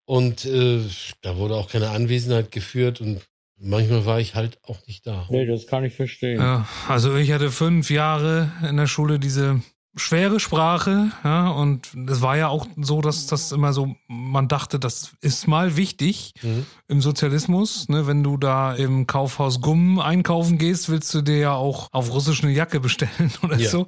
Und 0.05 0.45
äh, 0.45 0.81
da 1.21 1.37
wurde 1.37 1.55
auch 1.55 1.69
keine 1.69 1.89
Anwesenheit 1.89 2.51
geführt 2.51 3.01
und 3.01 3.21
manchmal 3.57 4.05
war 4.05 4.19
ich 4.19 4.35
halt 4.35 4.59
auch 4.63 4.85
nicht 4.85 5.07
da. 5.07 5.25
Nee, 5.29 5.47
das 5.47 5.65
kann 5.65 5.83
ich 5.83 5.95
verstehen. 5.95 6.39
Ja, 6.39 6.67
also 6.87 7.15
ich 7.15 7.31
hatte 7.31 7.49
fünf 7.49 7.89
Jahre 7.89 8.51
in 8.69 8.77
der 8.77 8.87
Schule 8.87 9.17
diese 9.17 9.61
schwere 9.97 10.39
Sprache, 10.39 11.11
ja, 11.23 11.47
und 11.49 11.93
es 12.09 12.21
war 12.21 12.35
ja 12.37 12.47
auch 12.49 12.67
so, 12.77 13.01
dass 13.01 13.27
das 13.27 13.51
immer 13.51 13.71
so, 13.73 13.95
man 14.07 14.47
dachte, 14.47 14.77
das 14.79 15.13
ist 15.21 15.47
mal 15.47 15.77
wichtig 15.77 16.33
Mhm. 16.41 16.65
im 16.87 17.01
Sozialismus, 17.01 17.87
ne, 17.89 18.05
wenn 18.07 18.21
du 18.23 18.35
da 18.37 18.73
im 18.75 19.07
Kaufhaus 19.07 19.61
Gumm 19.61 19.99
einkaufen 19.99 20.57
gehst, 20.57 20.89
willst 20.89 21.13
du 21.13 21.21
dir 21.21 21.37
ja 21.37 21.53
auch 21.53 21.87
auf 21.93 22.11
Russisch 22.11 22.43
eine 22.43 22.51
Jacke 22.51 22.79
bestellen 22.79 23.31
oder 23.41 23.57
Ja. 23.57 23.69
so. 23.69 23.87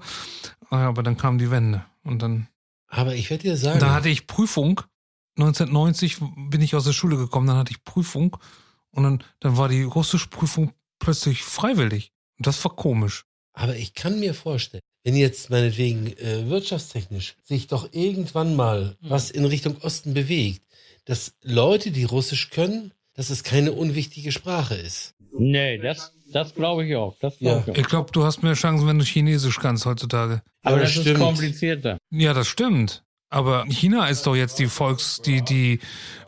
Ja, 0.72 0.88
Aber 0.90 1.04
dann 1.04 1.18
kam 1.18 1.38
die 1.38 1.52
Wende 1.52 1.84
und 2.04 2.22
dann, 2.22 2.48
Aber 2.88 3.14
ich 3.16 3.30
werde 3.30 3.44
dir 3.44 3.58
sagen, 3.58 3.80
da 3.80 3.94
hatte 3.94 4.10
ich 4.10 4.28
Prüfung. 4.28 4.82
1990 5.38 6.18
bin 6.50 6.62
ich 6.62 6.76
aus 6.76 6.86
der 6.86 6.94
Schule 6.94 7.18
gekommen, 7.18 7.48
dann 7.48 7.58
hatte 7.58 7.72
ich 7.72 7.84
Prüfung 7.84 8.38
und 8.92 9.04
dann, 9.04 9.24
dann 9.40 9.58
war 9.58 9.70
die 9.70 9.84
russische 9.84 10.30
Prüfung 10.30 10.74
plötzlich 11.00 11.44
freiwillig. 11.44 12.12
Und 12.38 12.48
das 12.48 12.64
war 12.66 12.76
komisch. 12.76 13.26
Aber 13.54 13.76
ich 13.76 13.94
kann 13.94 14.20
mir 14.20 14.34
vorstellen, 14.34 14.82
wenn 15.08 15.16
jetzt 15.16 15.50
meinetwegen 15.50 16.08
äh, 16.18 16.50
wirtschaftstechnisch 16.50 17.36
sich 17.46 17.68
doch 17.68 17.94
irgendwann 17.94 18.58
mal 18.58 18.98
was 19.00 19.32
in 19.32 19.46
Richtung 19.46 19.78
Osten 19.78 20.14
bewegt, 20.14 20.68
dass 21.06 21.34
Leute, 21.42 21.92
die 21.92 22.04
Russisch 22.04 22.50
können, 22.50 22.92
dass 23.14 23.30
es 23.30 23.46
keine 23.46 23.72
unwichtige 23.72 24.34
Sprache 24.34 24.76
ist. 24.76 25.16
Nee, 25.32 25.78
das, 25.78 26.12
das 26.34 26.54
glaube 26.54 26.86
ich 26.86 26.94
auch. 26.98 27.16
Das 27.22 27.38
glaube 27.38 27.64
ich 27.66 27.72
auch. 27.72 27.78
Ich 27.78 27.88
glaube, 27.88 28.12
du 28.12 28.26
hast 28.26 28.44
mehr 28.44 28.56
Chancen, 28.56 28.86
wenn 28.86 29.00
du 29.00 29.06
Chinesisch 29.06 29.60
kannst 29.60 29.86
heutzutage. 29.86 30.42
Aber 30.64 30.76
Ja, 30.76 30.82
das 30.82 30.98
ist 30.98 31.02
stimmt. 31.04 31.20
komplizierter. 31.20 31.98
Ja, 32.10 32.34
das 32.34 32.50
stimmt. 32.50 33.06
Aber 33.30 33.66
China 33.70 34.08
ist 34.08 34.28
doch 34.28 34.36
jetzt 34.36 34.60
die 34.60 34.68
Volks, 34.68 35.22
die, 35.22 35.42
die 35.42 35.80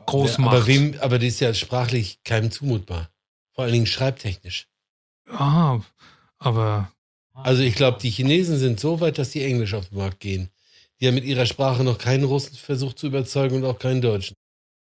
Großmacht. 0.06 0.56
Aber, 0.56 0.68
wem, 0.68 0.96
aber 1.02 1.20
die 1.20 1.28
ist 1.28 1.42
ja 1.42 1.54
sprachlich 1.54 2.24
keinem 2.24 2.50
zumutbar. 2.50 3.10
Vor 3.56 3.66
allen 3.66 3.74
Dingen 3.74 3.88
schreibtechnisch. 3.88 4.68
Ah, 5.30 5.82
aber 6.38 6.94
Also 7.44 7.62
ich 7.64 7.76
glaube, 7.76 8.00
die 8.02 8.10
Chinesen 8.10 8.58
sind 8.58 8.80
so 8.80 9.00
weit, 9.02 9.18
dass 9.18 9.32
die 9.32 9.44
Englisch 9.44 9.74
auf 9.74 9.90
den 9.90 9.98
Markt 9.98 10.20
gehen. 10.20 10.50
Die 11.00 11.08
haben 11.08 11.16
mit 11.16 11.24
ihrer 11.26 11.46
Sprache 11.46 11.84
noch 11.84 11.98
keinen 11.98 12.26
Russen 12.26 12.56
versucht 12.56 13.00
zu 13.00 13.08
überzeugen 13.08 13.56
und 13.58 13.66
auch 13.66 13.80
keinen 13.80 14.02
Deutschen. 14.02 14.36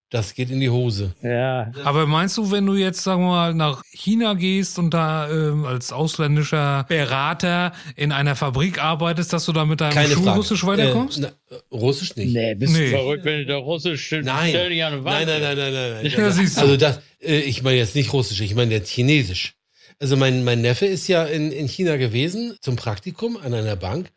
Das 0.09 0.33
geht 0.35 0.49
in 0.49 0.61
die 0.61 0.69
Hose. 0.69 1.13
Ja, 1.21 1.69
Aber 1.83 2.07
meinst 2.07 2.37
du, 2.37 2.49
wenn 2.49 2.65
du 2.65 2.75
jetzt, 2.75 3.03
sagen 3.03 3.23
wir 3.23 3.27
mal, 3.27 3.53
nach 3.53 3.83
China 3.91 4.35
gehst 4.35 4.79
und 4.79 4.93
da 4.93 5.29
ähm, 5.29 5.65
als 5.65 5.91
ausländischer 5.91 6.85
Berater 6.87 7.73
in 7.97 8.13
einer 8.13 8.37
Fabrik 8.37 8.81
arbeitest, 8.81 9.33
dass 9.33 9.43
du 9.43 9.51
da 9.51 9.65
mit 9.65 9.81
deinem 9.81 9.91
Keine 9.93 10.07
Frage. 10.13 10.23
Schulrussisch 10.29 10.65
weiterkommst? 10.65 11.17
Äh, 11.17 11.31
na, 11.49 11.57
äh, 11.57 11.59
Russisch 11.73 12.15
nicht. 12.15 12.33
nee, 12.33 12.55
bist 12.55 12.71
Nee. 12.71 12.85
du 12.85 12.91
verrückt, 12.91 13.25
wenn 13.25 13.39
du 13.39 13.45
da 13.47 13.57
Russisch 13.57 14.05
stell 14.05 14.23
Nein. 14.23 14.47
stell 14.51 14.69
dich 14.69 14.81
an 14.81 15.03
Wand. 15.03 15.27
Nein, 15.27 15.27
nein, 15.27 15.41
nein, 15.41 15.57
nein, 15.57 15.73
nein. 15.73 16.03
nein. 16.03 16.13
Ja, 16.17 16.31
siehst 16.31 16.55
du. 16.55 16.61
Also 16.61 16.77
das, 16.77 17.01
äh, 17.21 17.39
ich 17.39 17.61
meine 17.63 17.75
jetzt 17.77 17.93
nicht 17.95 18.13
Russisch, 18.13 18.39
ich 18.39 18.55
meine 18.55 18.71
jetzt 18.73 18.89
Chinesisch. 18.89 19.55
Also 19.99 20.15
mein, 20.15 20.43
mein 20.43 20.61
Neffe 20.61 20.85
ist 20.85 21.07
ja 21.07 21.25
in, 21.25 21.51
in 21.51 21.67
China 21.67 21.97
gewesen 21.97 22.55
zum 22.61 22.75
Praktikum 22.75 23.37
an 23.37 23.53
einer 23.53 23.75
Bank. 23.75 24.11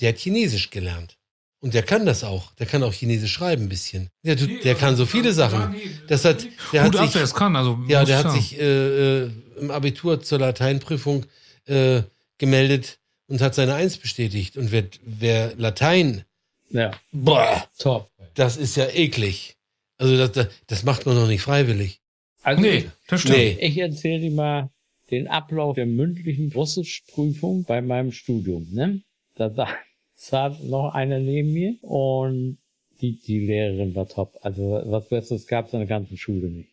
Der 0.00 0.10
hat 0.10 0.18
Chinesisch 0.18 0.70
gelernt. 0.70 1.16
Und 1.60 1.74
der 1.74 1.82
kann 1.82 2.06
das 2.06 2.22
auch. 2.22 2.52
Der 2.56 2.66
kann 2.66 2.82
auch 2.82 2.92
Chinesisch 2.92 3.32
schreiben 3.32 3.64
ein 3.64 3.68
bisschen. 3.68 4.08
Der, 4.22 4.36
tut- 4.36 4.62
der 4.64 4.74
kann 4.74 4.94
so 4.96 5.04
viele 5.06 5.32
Sachen. 5.32 5.74
Das 6.06 6.24
hat, 6.24 6.46
der 6.72 6.82
hat 6.84 6.92
Gut 6.92 7.12
sich, 7.12 7.20
es 7.22 7.34
kann. 7.34 7.56
Also, 7.56 7.78
ja, 7.88 8.04
der 8.04 8.18
hat 8.18 8.26
sagen. 8.26 8.40
sich 8.40 8.58
äh, 8.60 9.24
äh, 9.24 9.30
im 9.58 9.70
Abitur 9.70 10.22
zur 10.22 10.38
Lateinprüfung 10.38 11.26
äh, 11.66 12.02
gemeldet 12.38 12.98
und 13.26 13.40
hat 13.40 13.54
seine 13.54 13.74
Eins 13.74 13.96
bestätigt. 13.96 14.56
Und 14.56 14.70
wer, 14.70 14.84
wer 15.02 15.54
Latein, 15.56 16.24
Ja, 16.70 16.92
boah, 17.10 17.66
top. 17.78 18.10
das 18.34 18.56
ist 18.58 18.76
ja 18.76 18.86
eklig. 18.88 19.56
Also 19.98 20.16
das, 20.18 20.32
das, 20.32 20.48
das 20.66 20.82
macht 20.84 21.06
man 21.06 21.16
doch 21.16 21.26
nicht 21.26 21.42
freiwillig. 21.42 22.00
Also 22.42 22.60
Nee, 22.62 22.90
das 23.08 23.22
stimmt. 23.22 23.38
Nee. 23.38 23.56
ich 23.60 23.78
erzähle 23.78 24.20
dir 24.20 24.30
mal 24.30 24.70
den 25.10 25.28
Ablauf 25.28 25.74
der 25.74 25.86
mündlichen 25.86 26.52
Russischprüfung 26.52 27.64
bei 27.64 27.80
meinem 27.80 28.12
Studium. 28.12 28.66
Ne? 28.72 29.02
Da 29.34 29.50
sa- 29.50 29.68
saß 30.14 30.64
noch 30.64 30.94
einer 30.94 31.18
neben 31.20 31.52
mir 31.52 31.76
und 31.82 32.58
die, 33.00 33.18
die 33.20 33.46
Lehrerin 33.46 33.94
war 33.94 34.08
top. 34.08 34.38
Also 34.42 34.82
was 34.86 35.08
Besseres 35.08 35.46
gab 35.46 35.66
es 35.66 35.72
in 35.74 35.80
der 35.80 35.88
ganzen 35.88 36.16
Schule 36.16 36.48
nicht. 36.48 36.70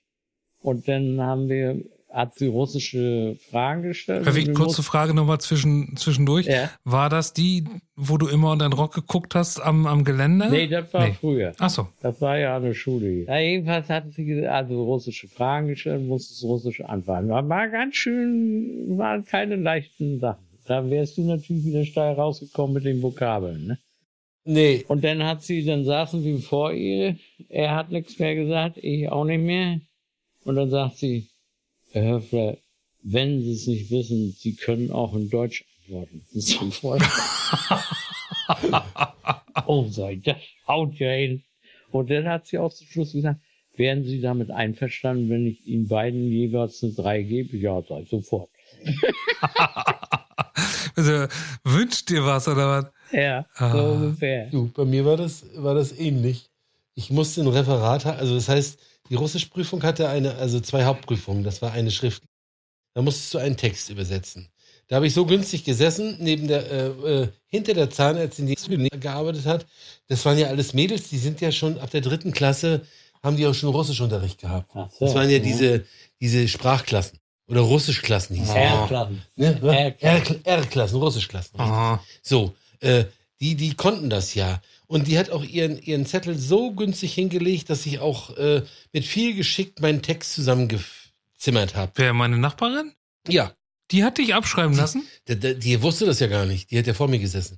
Und 0.61 0.87
dann 0.87 1.19
haben 1.19 1.49
wir, 1.49 1.83
hat 2.13 2.35
sie 2.35 2.45
russische 2.47 3.35
Fragen 3.49 3.81
gestellt. 3.81 4.25
Wir 4.33 4.53
kurze 4.53 4.83
Frage 4.83 5.13
nochmal 5.15 5.39
zwischen, 5.39 5.97
zwischendurch. 5.97 6.45
Ja. 6.45 6.69
War 6.83 7.09
das 7.09 7.33
die, 7.33 7.65
wo 7.95 8.17
du 8.17 8.27
immer 8.27 8.51
unter 8.51 8.69
den 8.69 8.73
Rock 8.73 8.93
geguckt 8.93 9.33
hast 9.35 9.59
am, 9.59 9.87
am 9.87 10.03
Geländer? 10.03 10.45
mussten- 10.45 10.61
Nee, 10.61 10.67
das 10.67 10.93
war 10.93 11.07
Nee. 11.07 11.15
früher. 11.19 11.53
Ach 11.57 11.69
so. 11.71 11.87
Das 12.01 12.21
war 12.21 12.37
ja 12.37 12.55
eine 12.55 12.75
Schule. 12.75 13.09
hier. 13.09 13.25
Ja, 13.25 13.39
jedenfalls 13.39 13.89
hat 13.89 14.13
sie 14.13 14.45
also 14.47 14.83
russische 14.83 15.27
Fragen 15.27 15.67
gestellt, 15.69 16.05
musste 16.07 16.33
es 16.33 16.43
russisch 16.43 16.81
antworten. 16.81 17.29
War, 17.29 17.49
war 17.49 17.67
ganz 17.69 17.95
schön, 17.95 18.97
waren 18.97 19.25
keine 19.25 19.55
leichten 19.55 20.19
Sachen. 20.19 20.43
Da 20.65 20.89
wärst 20.89 21.17
du 21.17 21.23
natürlich 21.23 21.65
wieder 21.65 21.83
steil 21.83 22.13
rausgekommen 22.13 22.75
mit 22.75 22.85
den 22.85 23.01
Vokabeln. 23.01 23.65
Ne? 23.67 23.77
Nee, 24.45 24.85
Und 24.87 25.03
dann 25.03 25.23
hat 25.23 25.41
sie, 25.41 25.65
dann 25.65 25.83
saßen 25.83 26.23
wir 26.23 26.37
vor 26.39 26.71
ihr, 26.73 27.17
er 27.49 27.75
hat 27.75 27.91
nichts 27.91 28.19
mehr 28.19 28.35
gesagt, 28.35 28.77
ich 28.77 29.09
auch 29.09 29.25
nicht 29.25 29.41
mehr. 29.41 29.79
Und 30.45 30.55
dann 30.57 30.69
sagt 30.69 30.97
sie, 30.97 31.27
Herr 31.93 32.15
Höfler, 32.15 32.57
wenn 33.03 33.41
Sie 33.41 33.53
es 33.53 33.67
nicht 33.67 33.89
wissen, 33.91 34.33
Sie 34.37 34.55
können 34.55 34.91
auch 34.91 35.13
in 35.15 35.29
Deutsch 35.29 35.63
antworten. 35.87 36.21
Sofort. 36.33 37.01
oh, 39.67 39.85
sei, 39.89 40.15
das 40.23 40.37
haut 40.67 40.95
ja 40.95 41.11
hin. 41.11 41.43
Und 41.91 42.09
dann 42.09 42.27
hat 42.27 42.47
sie 42.47 42.57
auch 42.57 42.73
zum 42.73 42.87
Schluss 42.87 43.13
gesagt, 43.13 43.39
wären 43.75 44.03
Sie 44.03 44.19
damit 44.21 44.49
einverstanden, 44.51 45.29
wenn 45.29 45.45
ich 45.47 45.65
Ihnen 45.67 45.87
beiden 45.87 46.27
jeweils 46.29 46.83
eine 46.83 46.93
3 46.93 47.21
gebe? 47.23 47.55
Ja, 47.57 47.81
sei 47.87 48.05
sofort. 48.09 48.49
Also, 50.95 51.25
wünscht 51.63 52.07
dir 52.11 52.23
was 52.23 52.47
oder 52.47 52.69
was? 52.69 52.85
Ja, 53.11 53.47
Ah. 53.55 53.71
so 53.71 53.83
ungefähr. 53.93 54.45
du, 54.51 54.69
bei 54.75 54.85
mir 54.85 55.03
war 55.05 55.17
das, 55.17 55.43
war 55.55 55.73
das 55.73 55.91
ähnlich. 55.97 56.51
Ich 56.93 57.09
musste 57.09 57.41
ein 57.41 57.47
Referat, 57.47 58.05
also 58.05 58.35
das 58.35 58.47
heißt, 58.47 58.79
die 59.09 59.15
Russischprüfung 59.15 59.83
hatte 59.83 60.09
eine, 60.09 60.35
also 60.35 60.59
zwei 60.59 60.85
Hauptprüfungen, 60.85 61.43
das 61.43 61.61
war 61.61 61.71
eine 61.71 61.91
Schrift. 61.91 62.23
Da 62.93 63.01
musstest 63.01 63.33
du 63.33 63.39
einen 63.39 63.57
Text 63.57 63.89
übersetzen. 63.89 64.47
Da 64.87 64.97
habe 64.97 65.07
ich 65.07 65.13
so 65.13 65.25
günstig 65.25 65.63
gesessen, 65.63 66.17
neben 66.19 66.47
der, 66.47 66.71
äh, 66.71 66.87
äh, 66.87 67.27
hinter 67.47 67.73
der 67.73 67.89
Zahnärztin, 67.89 68.45
die 68.47 68.89
gearbeitet 68.99 69.45
hat. 69.45 69.65
Das 70.07 70.23
waren 70.25 70.37
ja 70.37 70.47
alles 70.47 70.73
Mädels, 70.73 71.09
die 71.09 71.17
sind 71.17 71.41
ja 71.41 71.51
schon 71.51 71.79
ab 71.79 71.89
der 71.89 72.01
dritten 72.01 72.31
Klasse, 72.31 72.81
haben 73.23 73.37
die 73.37 73.47
auch 73.47 73.53
schon 73.53 73.69
Russischunterricht 73.69 74.39
gehabt. 74.39 74.71
So, 74.73 75.05
Das 75.05 75.15
waren 75.15 75.29
ja 75.29 75.37
ja. 75.37 75.43
diese, 75.43 75.85
diese 76.19 76.47
Sprachklassen. 76.47 77.19
Oder 77.47 77.61
Russischklassen 77.61 78.35
hieß 78.35 78.49
es. 78.49 78.55
R-Klassen. 78.55 79.21
Ne? 79.35 79.95
R-Klassen. 80.43 80.97
Russischklassen. 80.97 81.59
So, 82.21 82.53
äh, 82.79 83.05
die, 83.39 83.55
die 83.55 83.73
konnten 83.75 84.09
das 84.09 84.33
ja. 84.35 84.61
Und 84.93 85.07
die 85.07 85.17
hat 85.17 85.29
auch 85.31 85.43
ihren, 85.43 85.81
ihren 85.81 86.05
Zettel 86.05 86.37
so 86.37 86.71
günstig 86.71 87.13
hingelegt, 87.13 87.69
dass 87.69 87.85
ich 87.85 87.97
auch 87.99 88.37
äh, 88.37 88.61
mit 88.91 89.05
viel 89.05 89.33
Geschick 89.35 89.79
meinen 89.81 90.01
Text 90.01 90.33
zusammengezimmert 90.33 91.75
habe. 91.75 91.91
Wer, 91.95 92.13
meine 92.13 92.37
Nachbarin? 92.37 92.93
Ja, 93.27 93.53
Die 93.91 94.03
hat 94.03 94.17
dich 94.17 94.33
abschreiben 94.35 94.75
lassen? 94.75 95.03
die, 95.27 95.39
die, 95.39 95.55
die 95.57 95.81
wusste 95.81 96.05
das 96.05 96.19
ja 96.19 96.27
gar 96.27 96.45
nicht. 96.45 96.69
Die 96.71 96.77
hat 96.77 96.87
ja 96.87 96.93
vor 96.93 97.07
mir 97.07 97.19
gesessen. 97.19 97.57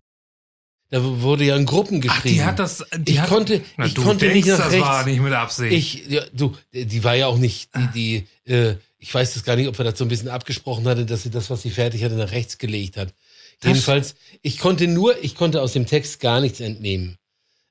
Da 0.92 1.04
wurde 1.04 1.44
ja 1.46 1.56
in 1.56 1.66
Gruppen 1.66 1.98
Ach, 1.98 2.02
geschrieben. 2.16 2.36
die 2.36 2.44
hat 2.44 2.60
das. 2.60 2.86
Die 2.96 3.14
ich 3.14 3.20
hat, 3.20 3.28
konnte, 3.30 3.62
Na, 3.76 3.86
ich 3.88 3.96
du 3.96 4.04
konnte 4.04 4.28
denkst, 4.28 4.46
nicht 4.46 4.48
nach 4.58 4.64
das 4.66 4.72
rechts. 4.74 4.88
war 4.88 5.06
nicht 5.06 5.20
mit 5.20 5.34
Absicht. 5.34 5.74
Ich, 5.74 6.08
ja, 6.08 6.22
du, 6.32 6.56
die 6.74 7.04
war 7.04 7.16
ja 7.16 7.28
auch 7.28 7.38
nicht, 7.38 7.70
die, 7.96 8.28
die 8.46 8.52
äh, 8.54 8.76
ich 9.00 9.14
weiß 9.14 9.34
das 9.34 9.44
gar 9.44 9.56
nicht, 9.56 9.68
ob 9.68 9.78
wir 9.78 9.84
das 9.84 9.98
so 9.98 10.06
ein 10.06 10.10
bisschen 10.10 10.30
abgesprochen 10.30 10.88
hatte, 10.88 11.06
dass 11.06 11.24
sie 11.24 11.32
das, 11.32 11.50
was 11.50 11.64
sie 11.64 11.72
fertig 11.72 12.04
hatte, 12.04 12.16
nach 12.16 12.32
rechts 12.32 12.58
gelegt 12.60 12.98
hat. 12.98 13.14
Das- 13.60 13.70
Jedenfalls, 13.70 14.16
ich 14.42 14.60
konnte 14.60 14.88
nur, 14.88 15.22
ich 15.24 15.36
konnte 15.36 15.62
aus 15.62 15.74
dem 15.74 15.86
Text 15.88 16.20
gar 16.20 16.40
nichts 16.40 16.60
entnehmen. 16.60 17.18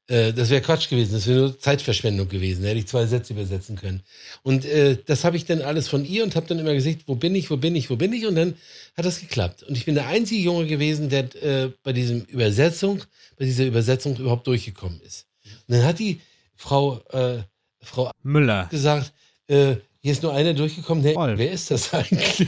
Äh, 0.06 0.34
das 0.34 0.50
wäre 0.50 0.61
Quatsch 0.61 0.90
gewesen, 0.90 1.12
das 1.14 1.26
wäre 1.26 1.38
nur 1.38 1.58
Zeitverschwendung 1.58 2.28
gewesen. 2.28 2.62
Da 2.62 2.68
hätte 2.68 2.80
ich 2.80 2.87
zwei 2.87 3.06
Sätze 3.06 3.32
übersetzen 3.32 3.76
können. 3.76 4.02
Und 4.42 4.66
äh, 4.66 4.99
das 5.06 5.25
habe 5.25 5.37
ich 5.37 5.46
dann 5.46 5.62
alles 5.62 5.88
von 5.88 6.04
ihr 6.04 6.25
und 6.25 6.37
habe 6.37 6.46
dann 6.46 6.58
immer 6.58 6.75
gesagt, 6.75 7.04
wo 7.06 7.14
bin 7.14 7.34
ich, 7.34 7.50
wo 7.50 7.56
bin 7.56 7.75
ich, 7.75 7.88
wo 7.88 7.96
bin 7.96 8.12
ich? 8.12 8.26
Und 8.26 8.34
dann 8.34 8.54
hat 8.96 9.06
das 9.06 9.20
geklappt. 9.20 9.62
Und 9.62 9.76
ich 9.76 9.87
bin 9.87 9.94
der 9.94 10.06
einzige 10.06 10.42
Junge 10.42 10.66
gewesen, 10.66 11.08
der 11.08 11.34
äh, 11.42 11.70
bei 11.82 11.92
diesem 11.94 12.23
Übersetzung, 12.23 13.02
bei 13.38 13.46
dieser 13.46 13.64
Übersetzung 13.64 14.16
überhaupt 14.16 14.46
durchgekommen 14.46 15.00
ist. 15.00 15.26
Und 15.68 15.76
dann 15.76 15.84
hat 15.84 15.99
die 15.99 16.20
Frau, 16.54 17.00
äh, 17.11 17.42
Frau 17.80 18.11
Müller. 18.23 18.68
gesagt, 18.70 19.12
äh, 19.46 19.76
hier 20.00 20.12
ist 20.12 20.23
nur 20.23 20.34
einer 20.34 20.52
durchgekommen. 20.52 21.02
Hey, 21.02 21.16
wer 21.16 21.50
ist 21.50 21.70
das 21.70 21.94
eigentlich? 21.94 22.40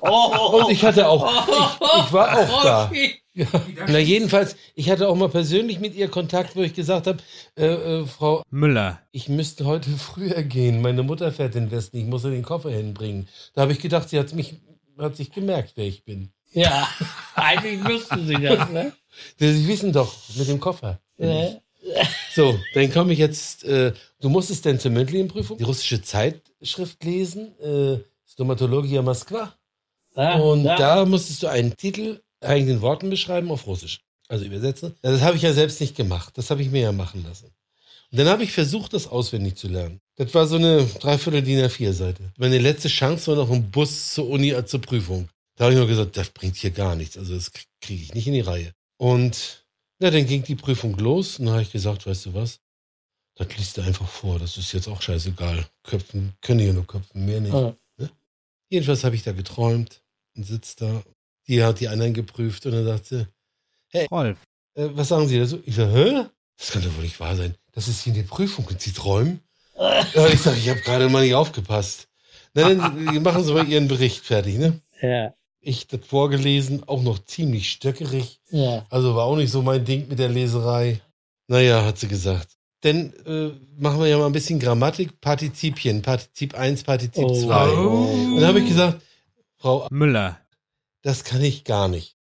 Und 0.00 0.70
ich 0.70 0.84
hatte 0.84 1.08
auch, 1.08 1.48
ich, 1.48 2.04
ich 2.04 2.12
war 2.12 2.38
auch 2.38 2.62
da. 2.62 2.90
Ja. 3.38 3.46
Na 3.86 3.98
jedenfalls, 3.98 4.56
ich 4.74 4.90
hatte 4.90 5.08
auch 5.08 5.14
mal 5.14 5.28
persönlich 5.28 5.78
mit 5.78 5.94
ihr 5.94 6.08
Kontakt, 6.08 6.56
wo 6.56 6.62
ich 6.62 6.74
gesagt 6.74 7.06
habe, 7.06 7.18
äh, 7.56 7.66
äh, 7.66 8.06
Frau, 8.06 8.42
Müller. 8.50 9.00
ich 9.12 9.28
müsste 9.28 9.64
heute 9.64 9.90
früher 9.90 10.42
gehen. 10.42 10.82
Meine 10.82 11.02
Mutter 11.04 11.30
fährt 11.32 11.54
in 11.54 11.66
den 11.66 11.70
Westen, 11.70 11.98
ich 11.98 12.04
muss 12.06 12.24
ihr 12.24 12.30
den 12.30 12.42
Koffer 12.42 12.70
hinbringen. 12.70 13.28
Da 13.54 13.62
habe 13.62 13.72
ich 13.72 13.78
gedacht, 13.78 14.08
sie 14.08 14.18
hat 14.18 14.32
mich, 14.34 14.54
hat 14.98 15.16
sich 15.16 15.30
gemerkt, 15.30 15.72
wer 15.76 15.84
ich 15.86 16.04
bin. 16.04 16.30
Ja, 16.52 16.88
eigentlich 17.36 17.80
müssten 17.82 18.26
sie 18.26 18.34
das, 18.42 18.68
ne? 18.70 18.92
Sie 19.38 19.66
wissen 19.68 19.92
doch, 19.92 20.14
mit 20.36 20.48
dem 20.48 20.60
Koffer. 20.60 21.00
Ne? 21.16 21.60
So, 22.34 22.58
dann 22.74 22.92
komme 22.92 23.12
ich 23.12 23.18
jetzt, 23.18 23.64
äh, 23.64 23.92
du 24.20 24.28
musstest 24.28 24.64
denn 24.64 24.78
zur 24.78 24.90
mündlichen 24.92 25.28
Prüfung 25.28 25.58
die 25.58 25.64
russische 25.64 26.02
Zeitschrift 26.02 27.02
lesen, 27.04 27.58
äh, 27.60 27.98
Stomatologia 28.30 29.02
Moskwa. 29.02 29.54
Ah, 30.14 30.38
Und 30.38 30.64
da- 30.64 30.76
da 30.76 31.04
musstest 31.04 31.42
du 31.42 31.46
einen 31.48 31.76
Titel 31.76 32.20
eigenen 32.40 32.80
Worten 32.80 33.10
beschreiben 33.10 33.50
auf 33.50 33.66
Russisch. 33.66 34.00
Also 34.28 34.44
übersetzen. 34.44 34.94
Ja, 35.02 35.12
Das 35.12 35.22
habe 35.22 35.36
ich 35.36 35.42
ja 35.42 35.52
selbst 35.52 35.80
nicht 35.80 35.96
gemacht. 35.96 36.36
Das 36.36 36.50
habe 36.50 36.62
ich 36.62 36.70
mir 36.70 36.82
ja 36.82 36.92
machen 36.92 37.24
lassen. 37.24 37.46
Und 38.10 38.18
dann 38.18 38.28
habe 38.28 38.42
ich 38.42 38.52
versucht, 38.52 38.92
das 38.94 39.06
auswendig 39.06 39.56
zu 39.56 39.68
lernen. 39.68 40.00
Das 40.16 40.32
war 40.34 40.46
so 40.46 40.56
eine 40.56 40.84
Dreiviertel 40.84 41.42
DIN 41.42 41.64
A4-Seite. 41.64 42.32
Meine 42.38 42.58
letzte 42.58 42.88
Chance 42.88 43.28
war 43.28 43.36
noch 43.36 43.50
ein 43.50 43.70
Bus 43.70 44.14
zur 44.14 44.28
Uni 44.28 44.54
zur 44.64 44.80
Prüfung. 44.80 45.28
Da 45.56 45.64
habe 45.64 45.74
ich 45.74 45.78
nur 45.78 45.88
gesagt, 45.88 46.16
das 46.16 46.30
bringt 46.30 46.56
hier 46.56 46.70
gar 46.70 46.94
nichts. 46.94 47.18
Also 47.18 47.34
das 47.34 47.50
kriege 47.80 48.02
ich 48.02 48.14
nicht 48.14 48.26
in 48.26 48.34
die 48.34 48.40
Reihe. 48.40 48.72
Und 48.96 49.64
na, 49.98 50.10
dann 50.10 50.26
ging 50.26 50.42
die 50.42 50.54
Prüfung 50.54 50.96
los 50.96 51.38
und 51.38 51.46
dann 51.46 51.54
habe 51.54 51.62
ich 51.62 51.72
gesagt, 51.72 52.06
weißt 52.06 52.26
du 52.26 52.34
was? 52.34 52.60
Das 53.34 53.56
liest 53.56 53.76
du 53.76 53.82
einfach 53.82 54.08
vor. 54.08 54.38
Das 54.38 54.56
ist 54.56 54.72
jetzt 54.72 54.88
auch 54.88 55.02
scheißegal. 55.02 55.66
Köpfen 55.82 56.34
können 56.40 56.60
ja 56.60 56.72
nur 56.72 56.86
köpfen, 56.86 57.24
mehr 57.24 57.40
nicht. 57.40 57.54
Ah. 57.54 57.76
Jedenfalls 58.70 59.04
habe 59.04 59.16
ich 59.16 59.22
da 59.22 59.32
geträumt 59.32 60.02
und 60.36 60.44
sitzt 60.44 60.80
da. 60.82 61.02
Die 61.48 61.62
hat 61.64 61.80
die 61.80 61.88
anderen 61.88 62.14
geprüft 62.14 62.66
und 62.66 62.72
dann 62.72 62.84
sagt 62.84 63.06
sie, 63.06 63.26
Rolf. 64.10 64.38
äh, 64.74 64.88
was 64.92 65.08
sagen 65.08 65.26
Sie 65.28 65.38
dazu? 65.38 65.60
Ich 65.64 65.74
sage, 65.76 65.92
hä? 65.92 66.24
Das 66.58 66.70
kann 66.72 66.82
doch 66.82 66.94
wohl 66.96 67.04
nicht 67.04 67.18
wahr 67.20 67.36
sein. 67.36 67.54
Das 67.72 67.88
ist 67.88 68.02
hier 68.02 68.12
eine 68.12 68.24
Prüfung 68.24 68.66
und 68.66 68.80
Sie 68.80 68.92
träumen? 68.92 69.40
Ja, 69.78 70.26
ich 70.26 70.40
sage, 70.40 70.58
ich 70.58 70.68
habe 70.68 70.80
gerade 70.80 71.08
mal 71.08 71.24
nicht 71.24 71.34
aufgepasst. 71.34 72.08
Na, 72.54 72.68
dann 72.68 73.22
machen 73.22 73.44
Sie 73.44 73.52
mal 73.54 73.68
Ihren 73.68 73.88
Bericht 73.88 74.24
fertig, 74.24 74.58
ne? 74.58 74.80
Ja, 75.00 75.32
Ich 75.60 75.86
das 75.86 76.00
vorgelesen, 76.04 76.82
auch 76.88 77.02
noch 77.02 77.20
ziemlich 77.24 77.70
stöckerig. 77.70 78.40
ja. 78.50 78.84
Also 78.90 79.14
war 79.14 79.24
auch 79.24 79.36
nicht 79.36 79.52
so 79.52 79.62
mein 79.62 79.84
Ding 79.84 80.08
mit 80.08 80.18
der 80.18 80.28
Leserei. 80.28 81.00
Naja, 81.46 81.84
hat 81.84 81.98
sie 81.98 82.08
gesagt. 82.08 82.48
Dann 82.82 83.12
äh, 83.26 83.50
machen 83.80 84.00
wir 84.00 84.06
ja 84.08 84.18
mal 84.18 84.26
ein 84.26 84.32
bisschen 84.32 84.58
Grammatik, 84.58 85.20
Partizipien, 85.20 86.02
Partizip 86.02 86.54
1, 86.54 86.82
Partizip 86.82 87.24
Oh. 87.24 87.46
2. 87.46 87.70
Und 87.72 88.36
dann 88.40 88.48
habe 88.48 88.60
ich 88.60 88.68
gesagt, 88.68 89.00
Frau 89.56 89.86
Müller. 89.90 90.38
Das 91.02 91.24
kann 91.24 91.42
ich 91.42 91.64
gar 91.64 91.88
nicht. 91.88 92.16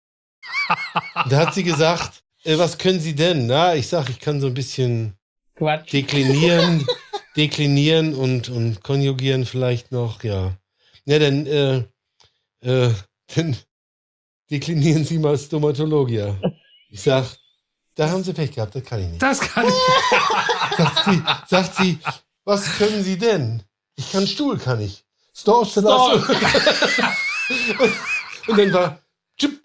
da 1.29 1.47
hat 1.47 1.55
sie 1.55 1.65
gesagt, 1.65 2.23
äh, 2.45 2.59
was 2.59 2.79
können 2.79 3.01
Sie 3.01 3.15
denn? 3.15 3.47
Na, 3.47 3.75
ich 3.75 3.89
sag, 3.89 4.09
ich 4.11 4.21
kann 4.21 4.41
so 4.41 4.47
ein 4.49 4.55
bisschen 4.55 5.15
Quatsch. 5.55 5.93
deklinieren, 5.93 6.87
deklinieren 7.37 8.15
und, 8.15 8.49
und 8.49 8.83
konjugieren 8.83 9.47
vielleicht 9.47 9.93
noch, 9.93 10.23
ja. 10.23 10.57
Ja, 11.07 11.19
dann, 11.19 11.47
äh, 11.47 11.85
äh, 12.61 12.95
dann 13.35 13.57
deklinieren 14.51 15.05
Sie 15.05 15.19
mal 15.19 15.37
Stomatologia. 15.39 16.39
Ich 16.91 17.03
sag, 17.03 17.25
da 17.95 18.11
haben 18.11 18.25
Sie 18.25 18.33
Pech 18.33 18.53
gehabt, 18.53 18.75
das 18.75 18.85
kann 18.85 19.01
ich 19.01 19.09
nicht. 19.09 19.23
Das 19.23 19.41
kann 19.41 19.67
ich. 19.67 19.75
Sagt 20.77 21.05
sie, 21.05 21.23
sagt 21.47 21.77
sie, 21.77 21.99
was 22.45 22.79
können 22.79 23.05
Sie 23.05 23.17
denn? 23.17 23.63
Ich 23.95 24.11
kann 24.11 24.27
Stuhl, 24.27 24.59
kann 24.59 24.81
ich. 24.81 25.05
Storch, 25.33 25.71
Storch. 25.71 26.29
Und 28.47 28.59
dann 28.59 28.73
war, 28.73 28.99
tschip. 29.39 29.61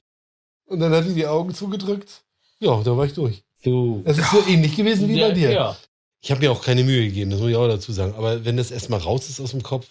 Und 0.65 0.79
dann 0.79 0.91
hat 0.93 1.05
die 1.05 1.13
die 1.13 1.25
Augen 1.27 1.53
zugedrückt. 1.53 2.21
Ja, 2.59 2.81
da 2.83 2.95
war 2.95 3.05
ich 3.05 3.13
durch. 3.13 3.43
Du. 3.63 4.01
Das 4.05 4.17
ist 4.17 4.31
so 4.31 4.43
ähnlich 4.47 4.75
gewesen 4.75 5.07
wie 5.09 5.19
bei 5.19 5.31
dir. 5.31 5.51
Ja. 5.51 5.77
Ich 6.21 6.31
habe 6.31 6.41
mir 6.41 6.51
auch 6.51 6.63
keine 6.63 6.83
Mühe 6.83 7.05
gegeben, 7.07 7.31
das 7.31 7.39
muss 7.39 7.49
ich 7.49 7.55
auch 7.55 7.67
dazu 7.67 7.91
sagen. 7.91 8.13
Aber 8.15 8.43
wenn 8.45 8.57
das 8.57 8.71
erstmal 8.71 8.99
raus 8.99 9.29
ist 9.29 9.39
aus 9.39 9.51
dem 9.51 9.63
Kopf, 9.63 9.87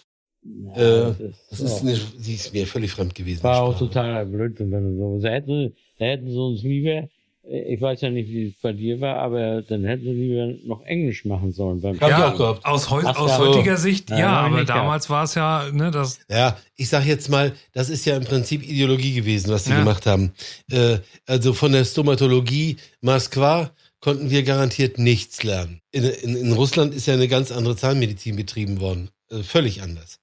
Ja, 0.75 1.09
Äh, 1.09 1.13
das 1.49 1.59
ist, 1.59 1.61
das 1.61 1.83
ja. 1.83 1.91
ist, 1.91 2.13
eine, 2.13 2.21
die 2.23 2.33
ist 2.35 2.53
mir 2.53 2.65
völlig 2.67 2.91
fremd 2.91 3.13
gewesen. 3.15 3.43
war 3.43 3.61
auch 3.63 3.77
totaler 3.77 4.25
Blödsinn, 4.25 4.71
wenn 4.71 4.95
du 4.95 4.97
so. 4.97 5.19
Da 5.21 5.29
hätten, 5.29 5.75
da 5.97 6.05
hätten 6.05 6.29
sie 6.31 6.37
uns 6.39 6.61
lieber, 6.63 7.09
ich 7.51 7.81
weiß 7.81 8.01
ja 8.01 8.09
nicht, 8.09 8.29
wie 8.29 8.47
es 8.47 8.53
bei 8.61 8.73
dir 8.73 9.01
war, 9.01 9.15
aber 9.17 9.61
dann 9.63 9.83
hätten 9.83 10.03
sie 10.03 10.11
lieber 10.11 10.53
noch 10.67 10.83
Englisch 10.83 11.25
machen 11.25 11.51
sollen. 11.51 11.81
Beim 11.81 11.95
auch 11.95 12.37
gehabt. 12.37 12.65
aus, 12.65 12.89
heu 12.89 13.03
aus 13.03 13.37
so. 13.37 13.47
heutiger 13.47 13.77
Sicht, 13.77 14.09
Ja, 14.11 14.19
ja, 14.19 14.29
aber 14.41 14.63
damals 14.65 15.09
war 15.09 15.23
es 15.23 15.35
ja, 15.35 15.69
ne, 15.71 15.89
das, 15.89 16.19
Ja, 16.29 16.57
ich 16.75 16.89
sag 16.89 17.05
jetzt 17.05 17.29
mal, 17.29 17.53
das 17.73 17.89
ist 17.89 18.05
ja 18.05 18.17
im 18.17 18.23
Prinzip 18.23 18.63
Ideologie 18.63 19.13
gewesen, 19.15 19.51
was 19.51 19.63
die 19.63 19.71
Ja. 19.71 19.79
gemacht 19.79 20.05
haben. 20.05 20.33
Äh, 20.71 20.99
also 21.25 21.53
von 21.53 21.71
der 21.71 21.85
Stomatologie 21.85 22.77
Moskwa 23.01 23.71
konnten 23.99 24.29
wir 24.29 24.43
garantiert 24.43 24.99
nichts 24.99 25.43
lernen. 25.43 25.81
In, 25.91 26.03
in, 26.03 26.35
in 26.35 26.53
Russland 26.53 26.93
ist 26.93 27.07
ja 27.07 27.15
eine 27.15 27.27
ganz 27.27 27.51
andere 27.51 27.75
Zahnmedizin 27.75 28.35
betrieben 28.35 28.79
worden. 28.79 29.09
Äh, 29.31 29.43
völlig 29.43 29.81
anders. 29.81 30.19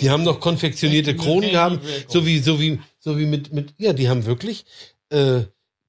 Die 0.00 0.10
haben 0.10 0.24
noch 0.24 0.40
konfektionierte 0.40 1.14
Kronen 1.14 1.50
gehabt, 1.50 1.78
so 2.08 2.26
wie, 2.26 2.40
so 2.40 2.60
wie, 2.60 2.80
so 2.98 3.18
wie 3.18 3.26
mit, 3.26 3.52
mit, 3.52 3.72
ja, 3.78 3.92
die 3.92 4.08
haben 4.08 4.26
wirklich 4.26 4.64
äh, 5.10 5.42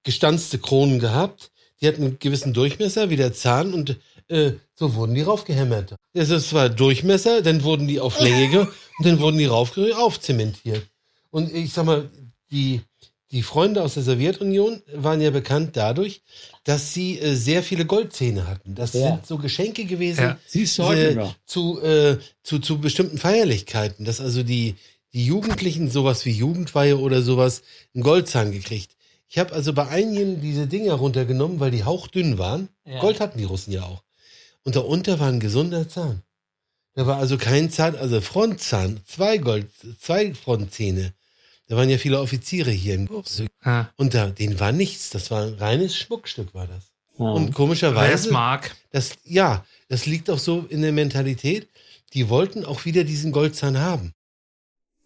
gestanzte 0.08 0.58
Kronen 0.58 1.00
gehabt. 1.00 1.52
Die 1.82 1.88
hatten 1.88 2.02
einen 2.04 2.18
gewissen 2.20 2.54
Durchmesser 2.54 3.10
wie 3.12 3.18
der 3.18 3.34
Zahn 3.34 3.74
und 3.74 3.98
äh, 4.30 4.54
so 4.74 4.96
wurden 4.96 5.14
die 5.14 5.22
raufgehämmert. 5.22 5.96
Also 6.16 6.36
es 6.36 6.52
war 6.54 6.70
Durchmesser, 6.70 7.42
dann 7.42 7.62
wurden 7.64 7.88
die 7.88 8.00
auf 8.00 8.20
Länge 8.20 8.48
ge- 8.50 8.68
und 8.98 9.06
dann 9.06 9.20
wurden 9.20 9.38
die 9.38 9.46
rauf 9.46 9.78
aufzementiert. 9.78 10.88
Und 11.30 11.54
ich 11.54 11.72
sag 11.74 11.86
mal, 11.86 12.10
die, 12.52 12.82
die 13.32 13.44
Freunde 13.44 13.84
aus 13.84 13.96
der 13.96 14.04
Sowjetunion 14.04 14.82
waren 14.94 15.20
ja 15.22 15.30
bekannt 15.30 15.72
dadurch, 15.76 16.22
dass 16.64 16.94
sie 16.94 17.20
äh, 17.20 17.36
sehr 17.36 17.62
viele 17.64 17.86
Goldzähne 17.86 18.48
hatten. 18.48 18.74
Das 18.74 18.94
Ja. 18.94 19.02
sind 19.02 19.28
so 19.28 19.38
Geschenke 19.38 19.84
gewesen, 19.86 20.22
Ja. 20.22 20.40
Siehst 20.48 20.78
du 20.80 20.84
äh, 20.84 21.28
zu, 21.46 21.82
äh, 21.82 22.18
zu, 22.44 22.60
zu 22.60 22.80
bestimmten 22.80 23.18
Feierlichkeiten, 23.18 24.06
dass 24.06 24.20
also 24.22 24.42
die, 24.42 24.76
die 25.14 25.26
Jugendlichen 25.26 25.92
sowas 25.92 26.26
wie 26.26 26.32
Jugendweihe 26.32 26.98
oder 26.98 27.22
sowas 27.22 27.62
einen 27.94 28.04
Goldzahn 28.04 28.52
gekriegt. 28.52 28.92
Ich 29.30 29.38
habe 29.38 29.54
also 29.54 29.74
bei 29.74 29.88
einigen 29.88 30.42
diese 30.42 30.68
Dinger 30.68 30.94
runtergenommen, 30.94 31.60
weil 31.60 31.72
die 31.72 31.84
hauchdünn 31.84 32.38
waren. 32.38 32.70
Ja. 32.86 33.00
Gold 33.00 33.20
hatten 33.20 33.38
die 33.38 33.44
Russen 33.44 33.74
ja 33.74 33.84
auch. 33.84 34.04
Und 34.64 34.76
darunter 34.76 35.20
war 35.20 35.28
ein 35.28 35.40
gesunder 35.40 35.88
Zahn. 35.88 36.24
Da 36.94 37.06
war 37.06 37.18
also 37.18 37.38
kein 37.38 37.70
Zahn, 37.70 37.96
also 37.96 38.22
Frontzahn, 38.22 39.02
zwei 39.06 39.38
Gold, 39.38 39.70
zwei 40.02 40.34
Frontzähne. 40.34 41.14
Da 41.68 41.76
waren 41.76 41.90
ja 41.90 41.98
viele 41.98 42.20
Offiziere 42.20 42.72
hier 42.72 42.96
im 42.96 43.10
ja. 43.64 43.90
Und 43.98 44.14
da, 44.14 44.28
denen 44.28 44.60
war 44.60 44.72
nichts. 44.72 45.10
Das 45.10 45.30
war 45.30 45.44
ein 45.44 45.54
reines 45.56 45.96
Schmuckstück, 45.96 46.54
war 46.54 46.68
das. 46.68 46.92
Ja. 47.20 47.26
Und 47.26 47.54
komischerweise. 47.54 48.32
mag. 48.32 48.76
Das, 48.92 49.12
ja, 49.26 49.66
das 49.90 50.06
liegt 50.06 50.30
auch 50.30 50.40
so 50.40 50.66
in 50.70 50.82
der 50.82 50.92
Mentalität. 50.92 51.68
Die 52.14 52.30
wollten 52.30 52.66
auch 52.66 52.86
wieder 52.86 53.04
diesen 53.04 53.32
Goldzahn 53.32 53.78
haben. 53.78 54.14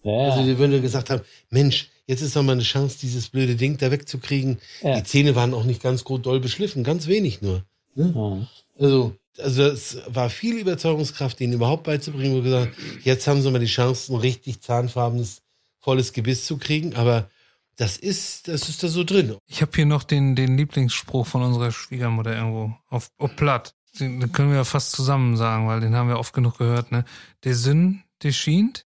ja. 0.03 0.29
Also 0.29 0.43
die 0.43 0.57
würden 0.57 0.81
gesagt 0.81 1.09
haben, 1.09 1.21
Mensch, 1.49 1.89
jetzt 2.07 2.21
ist 2.21 2.35
doch 2.35 2.43
mal 2.43 2.53
eine 2.53 2.63
Chance, 2.63 2.97
dieses 3.01 3.29
blöde 3.29 3.55
Ding 3.55 3.77
da 3.77 3.91
wegzukriegen. 3.91 4.59
Ja. 4.81 4.97
Die 4.97 5.03
Zähne 5.03 5.35
waren 5.35 5.53
auch 5.53 5.63
nicht 5.63 5.81
ganz 5.81 6.03
gut 6.03 6.25
doll 6.25 6.39
beschliffen, 6.39 6.83
ganz 6.83 7.07
wenig 7.07 7.41
nur. 7.41 7.63
ja. 7.95 8.47
Also, 8.79 9.15
also 9.37 9.63
es 9.63 9.97
war 10.07 10.29
viel 10.29 10.57
Überzeugungskraft, 10.57 11.39
denen 11.39 11.53
überhaupt 11.53 11.83
beizubringen, 11.83 12.33
wo 12.33 12.43
wir 12.43 12.43
gesagt 12.43 12.75
haben, 12.75 12.99
jetzt 13.03 13.27
haben 13.27 13.41
sie 13.41 13.51
mal 13.51 13.59
die 13.59 13.65
Chance, 13.65 14.13
ein 14.13 14.19
richtig 14.19 14.61
zahnfarbenes, 14.61 15.41
volles 15.79 16.13
Gebiss 16.13 16.45
zu 16.45 16.57
kriegen, 16.57 16.95
aber 16.95 17.29
das 17.77 17.97
ist, 17.97 18.47
das 18.47 18.69
ist 18.69 18.83
da 18.83 18.87
so 18.87 19.03
drin. 19.03 19.37
Ich 19.47 19.61
habe 19.61 19.71
hier 19.73 19.85
noch 19.85 20.03
den, 20.03 20.35
den 20.35 20.57
Lieblingsspruch 20.57 21.25
von 21.25 21.41
unserer 21.41 21.71
Schwiegermutter 21.71 22.35
irgendwo 22.35 22.75
auf, 22.89 23.09
auf 23.17 23.35
Platt. 23.35 23.73
Den, 23.99 24.19
den 24.19 24.31
können 24.31 24.49
wir 24.49 24.57
ja 24.57 24.63
fast 24.63 24.91
zusammen 24.91 25.35
sagen, 25.37 25.67
weil 25.67 25.79
den 25.79 25.95
haben 25.95 26.09
wir 26.09 26.19
oft 26.19 26.33
genug 26.33 26.57
gehört, 26.57 26.91
ne? 26.91 27.05
Der 27.43 27.55
Sinn, 27.55 28.03
der 28.23 28.31
schient, 28.31 28.85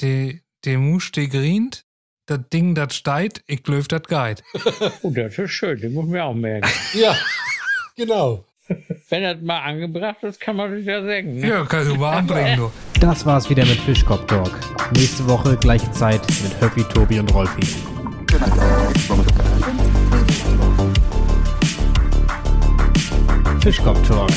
der, 0.00 0.34
der 0.64 0.78
Musch, 0.78 1.10
der 1.12 1.28
grient, 1.28 1.84
das 2.26 2.40
Ding, 2.52 2.74
das 2.74 2.94
steit, 2.96 3.42
ich 3.46 3.62
glöf, 3.62 3.88
das 3.88 4.02
geit. 4.04 4.42
Oh, 5.02 5.10
das 5.10 5.38
ist 5.38 5.50
schön, 5.50 5.80
den 5.80 5.92
muss 5.94 6.06
man 6.06 6.20
auch 6.20 6.34
merken. 6.34 6.68
Ja, 6.94 7.16
genau. 7.96 8.44
Wenn 9.10 9.22
das 9.22 9.42
mal 9.42 9.60
angebracht 9.60 10.22
ist, 10.22 10.40
kann 10.40 10.56
man 10.56 10.74
sich 10.74 10.86
ja 10.86 11.04
sagen. 11.04 11.38
Ne? 11.38 11.48
Ja, 11.48 11.64
kannst 11.66 11.90
du 11.90 11.96
mal 11.96 12.16
anbringen, 12.16 12.56
du. 12.56 12.72
Das 12.98 13.26
war's 13.26 13.50
wieder 13.50 13.66
mit 13.66 13.78
Fischkopf 13.80 14.26
Talk. 14.26 14.58
Nächste 14.92 15.28
Woche 15.28 15.56
gleiche 15.58 15.90
Zeit 15.92 16.22
mit 16.42 16.58
Höppi, 16.60 16.84
Tobi 16.84 17.18
und 17.20 17.34
Rolfi. 17.34 17.60
Fischkopfturm. 23.60 24.28